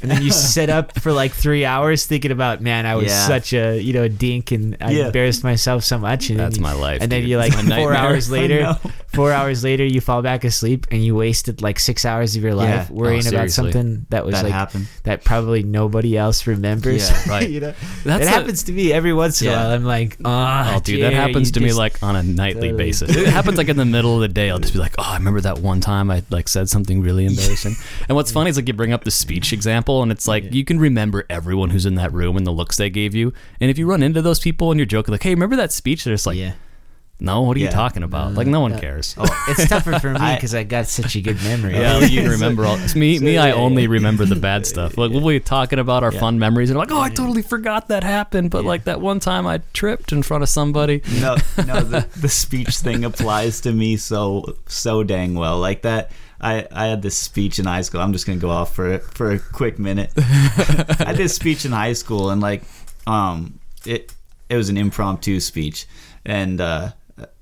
[0.03, 3.27] And then you sit up for like three hours thinking about, man, I was Yeah.
[3.27, 5.07] such a, you know, a dink and I Yeah.
[5.07, 6.31] embarrassed myself so much.
[6.31, 7.31] And That's you- my life, And then dude.
[7.31, 8.79] you like It's four hours later,
[9.09, 12.55] four hours later, you fall back asleep and you wasted like six hours of your
[12.55, 12.95] life Yeah.
[12.97, 14.87] worrying Oh, about something that was That like, happened.
[15.05, 17.11] that probably nobody else remembers.
[17.11, 17.51] Yeah, right.
[17.55, 17.75] you know?
[18.05, 19.71] That's it a- happens to me every once in a while.
[19.71, 23.17] I'm like, oh, Oh, dude, that happens to me like on a nightly totally- basis.
[23.21, 24.51] It happens like in the middle of the day.
[24.51, 27.25] I'll just be like, "Oh, I remember that one time I like said something really
[27.25, 27.77] embarrassing."
[28.09, 30.65] and what's funny is like you bring up the speech example, and it's like you
[30.65, 33.33] can remember everyone who's in that room and the looks they gave you.
[33.61, 36.05] And if you run into those people and you're joking like, "Hey, remember that speech?"
[36.05, 36.53] They're just like, yeah.
[37.21, 37.71] "No, what are you Yeah.
[37.73, 39.15] talking about?" Like no one cares.
[39.19, 41.75] Oh, It's tougher for me because I, got such a good memory.
[41.75, 42.77] Yeah, like, you can remember all.
[42.79, 43.89] It's me, So, me, I yeah, only yeah.
[43.89, 44.97] remember the bad stuff.
[44.99, 46.21] Like we'll be talking about our Yeah.
[46.21, 48.51] fun memories, and like, oh, I totally forgot that happened.
[48.51, 51.03] But like that one time I tripped in front of somebody.
[51.21, 55.59] no, no, the, the speech thing applies to me so so dang well.
[55.59, 56.11] Like that,
[56.41, 58.01] I I had this speech in high school.
[58.01, 60.11] I'm just gonna go off for for a quick minute.
[60.17, 62.63] I did this speech in high school, and like,
[63.07, 64.13] um, it
[64.49, 65.87] it was an impromptu speech,
[66.25, 66.91] and uh,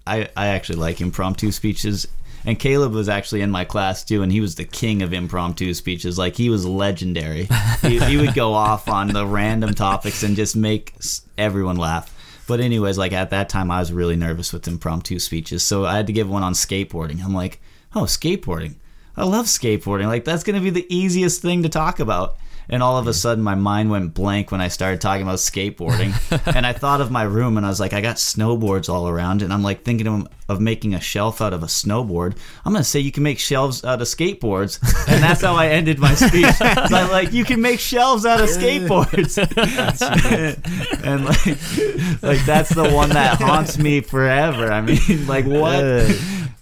[0.09, 2.07] I I actually like impromptu speeches.
[2.45, 5.75] And Caleb was actually in my class too, and he was the king of impromptu
[5.75, 6.17] speeches.
[6.19, 7.49] Like he was legendary.
[7.83, 10.95] he, he would go off on the random topics and just make
[11.37, 12.15] everyone laugh.
[12.47, 15.97] But anyways, like at that time, I was really nervous with impromptu speeches, so I
[15.97, 17.23] had to give one on skateboarding.
[17.23, 17.61] I'm like,
[17.95, 18.77] oh, skateboarding.
[19.17, 20.07] I love skateboarding.
[20.07, 22.37] Like that's gonna be the easiest thing to talk about.
[22.71, 26.12] And all of a sudden, my mind went blank when I started talking about skateboarding.
[26.55, 29.43] and I thought of my room, and I was like, I got snowboards all around,
[29.43, 30.29] and I'm like thinking of,
[30.61, 32.35] making a shelf out of a snowboard.
[32.64, 35.99] I'm gonna say you can make shelves out of skateboards, and that's how I ended
[35.99, 36.47] my speech.
[36.59, 39.37] So I'm like, you can make shelves out of skateboards,
[41.05, 44.73] and like, like that's the one that haunts me forever.
[44.73, 45.85] I mean, like what?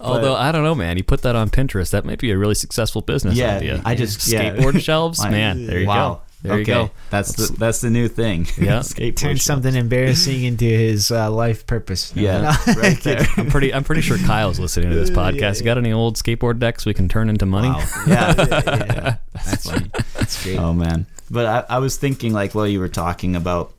[0.01, 2.55] Although I don't know, man, you put that on Pinterest, that might be a really
[2.55, 3.83] successful business Yeah, idea.
[3.85, 4.55] I just- yeah.
[4.55, 5.67] skateboard shelves, I- man.
[5.67, 6.15] There you wow.
[6.15, 6.21] go.
[6.43, 6.91] There you go.
[7.11, 8.47] that's the that's the new thing.
[8.59, 8.79] Yeah.
[8.81, 12.13] Skateboard Turn something embarrassing into his uh, life purpose.
[12.15, 13.27] Yeah, right there.
[13.37, 13.75] I'm pretty.
[13.75, 15.59] I'm pretty sure Kyle's listening to this podcast.
[15.59, 17.69] You got any old skateboard decks we can turn into money?
[17.71, 17.85] Wow.
[18.07, 19.91] Yeah, yeah, that's funny.
[20.15, 20.59] That's great.
[20.59, 21.07] Oh man.
[21.31, 23.73] But I, I was thinking like while you were talking about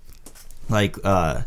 [0.67, 1.43] like uh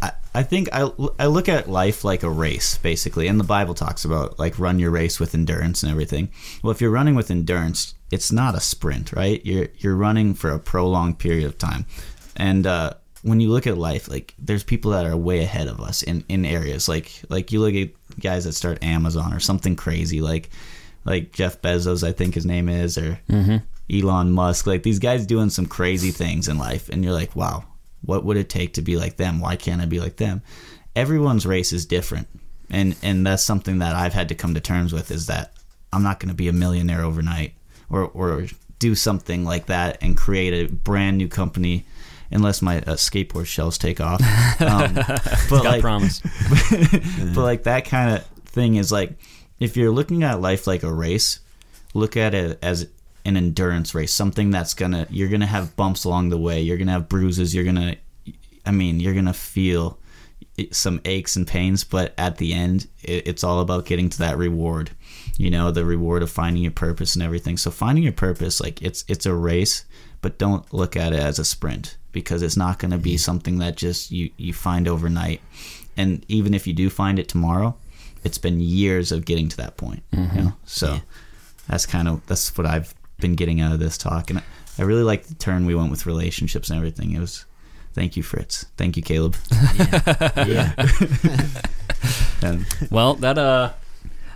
[0.00, 3.74] I, I- think I, I look at life like a race basically and the Bible
[3.74, 6.30] talks about like run your race with endurance and everything.
[6.62, 9.44] Well if you're running with endurance, it's not a sprint, right?
[9.44, 11.86] You're you're running for a prolonged period of time.
[12.36, 15.80] And uh when you look at life, like there's people that are way ahead of
[15.80, 19.76] us in, in areas like like you look at guys that start Amazon or something
[19.76, 20.50] crazy like
[21.04, 23.18] like Jeff Bezos, I think his name is, or
[23.92, 27.64] Elon Musk, like these guys doing some crazy things in life, and you're like, wow,
[28.02, 29.40] what would it take to be like them?
[29.40, 30.42] Why can't I be like them?
[30.94, 32.28] Everyone's race is different,
[32.70, 35.52] and and that's something that I've had to come to terms with is that
[35.92, 37.54] I'm not going to be a millionaire overnight,
[37.88, 38.46] or or
[38.78, 41.84] do something like that and create a brand new company.
[42.34, 44.22] Unless my uh, skateboard shells take off,
[44.62, 44.94] um,
[45.50, 46.20] but like, promise.
[47.34, 49.12] but like that kind of thing is like
[49.60, 51.40] if you're looking at life like a race
[51.94, 52.88] look at it as
[53.24, 56.92] an endurance race something that's gonna you're gonna have bumps along the way you're gonna
[56.92, 57.96] have bruises you're gonna
[58.66, 59.98] i mean you're gonna feel
[60.70, 64.36] some aches and pains but at the end it, it's all about getting to that
[64.36, 64.90] reward
[65.36, 67.56] you know the reward of finding your purpose and everything.
[67.56, 69.84] So finding your purpose like it's it's a race
[70.20, 73.16] but don't look at it as a sprint because it's not to be mm-hmm.
[73.16, 75.40] something that just you you find overnight.
[75.96, 77.76] And even if you do find it tomorrow
[78.24, 80.38] it's been years of getting to that point you mm-hmm.
[80.38, 80.52] know?
[80.64, 81.00] so
[81.68, 84.42] that's kind of that's what i've been getting out of this talk and
[84.78, 87.12] i really like the turn we went with relationships and everything.
[87.12, 87.46] It was
[87.94, 88.66] thank you fritz.
[88.76, 89.36] Thank you caleb.
[90.36, 90.72] Yeah.
[92.42, 93.72] and Well, that uh,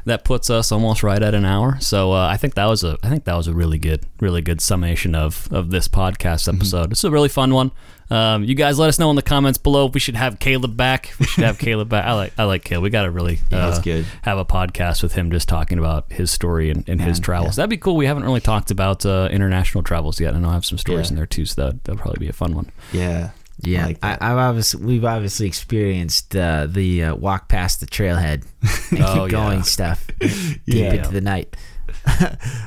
[0.06, 1.78] that puts us almost right at an hour.
[1.80, 4.40] So uh, I think that was a I think that was a really good, really
[4.40, 6.92] good summation of of this podcast episode.
[6.92, 7.70] It's a really fun one.
[8.08, 10.76] Um, you guys let us know in the comments below if we should have Caleb
[10.76, 11.12] back.
[11.18, 12.04] We should have Caleb back.
[12.06, 12.84] I like I like Caleb.
[12.84, 14.06] We got to really uh, good.
[14.22, 17.54] have a podcast with him just talking about his story and, and his travels.
[17.58, 17.62] yeah.
[17.62, 17.96] That'd be cool.
[17.96, 21.14] We haven't really talked about uh, international travels yet, and I'll have some stories Yeah.
[21.14, 21.46] in there too.
[21.46, 22.70] So that that'll probably be a fun one.
[22.92, 23.30] yeah
[23.60, 24.22] Yeah, I like I, that.
[24.22, 28.44] I've obviously we've obviously experienced uh, the uh, walk past the trailhead
[28.90, 29.62] and Oh, keep going yeah.
[29.62, 30.92] stuff deep Yeah.
[30.94, 31.56] into the night.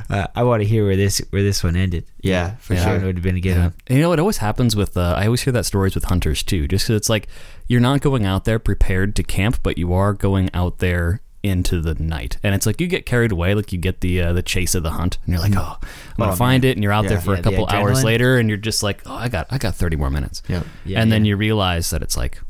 [0.09, 2.05] uh, I want to hear where this where this one ended.
[2.21, 2.83] yeah for Yeah.
[2.83, 3.73] Sure, it sure would have been a good one.
[3.87, 4.95] And you know, it always happens with.
[4.97, 6.67] Uh, I always hear that stories with hunters too.
[6.67, 7.27] Just cause it's like
[7.67, 11.79] you're not going out there prepared to camp, but you are going out there into
[11.81, 13.53] the night, and it's like you get carried away.
[13.55, 15.87] Like you get the uh, the chase of the hunt, and you're like, oh, I'm
[16.17, 17.19] gonna Oh, find it, and you're out there Yeah.
[17.21, 18.03] for Yeah, a the couple hours adrenaline.
[18.03, 21.01] later, and you're just like, oh, I got I got 30 more minutes, yep Yeah,
[21.01, 22.41] and then you realize that it's like,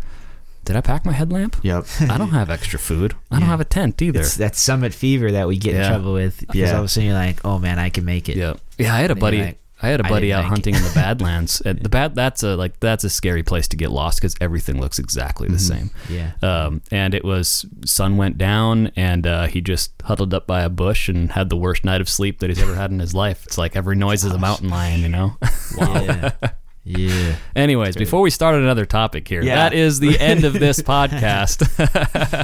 [0.65, 1.57] did I pack my headlamp?
[1.61, 3.13] yep I don't have extra food.
[3.31, 4.21] I don't have a tent either.
[4.21, 5.83] It's that summit fever that we get Yeah.
[5.85, 6.71] in trouble with because Yeah.
[6.73, 8.37] all of a sudden you're like, oh man, I can make it.
[8.37, 8.93] Yeah, yeah.
[8.95, 9.41] I had a buddy.
[9.41, 11.61] like, I had a buddy out hunting in the Badlands.
[11.61, 14.81] And the bad that's a like that's a scary place to get lost because everything
[14.81, 15.91] looks exactly the same.
[16.09, 16.31] Yeah.
[16.41, 20.69] Um, and it was sun went down, and uh, he just huddled up by a
[20.69, 23.45] bush and had the worst night of sleep that he's ever had in his life.
[23.45, 25.37] It's like every noise is a mountain lion, you know.
[25.79, 26.31] Yeah.
[26.83, 27.35] Yeah.
[27.55, 29.55] Anyways, before we start another topic here, Yeah.
[29.55, 31.65] that is the end of this podcast.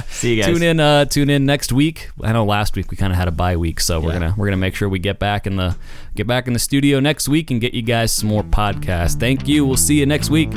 [0.10, 2.96] see you guys tune in uh tune in next week i know last week we
[2.96, 4.18] kind of had a bye week so we're Yeah.
[4.20, 5.76] gonna we're gonna make sure we get back in the
[6.14, 9.46] get back in the studio next week and get you guys some more podcasts thank
[9.48, 10.50] you we'll see you next week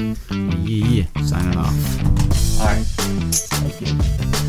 [0.63, 1.05] Yeah.
[1.23, 4.48] signing off all right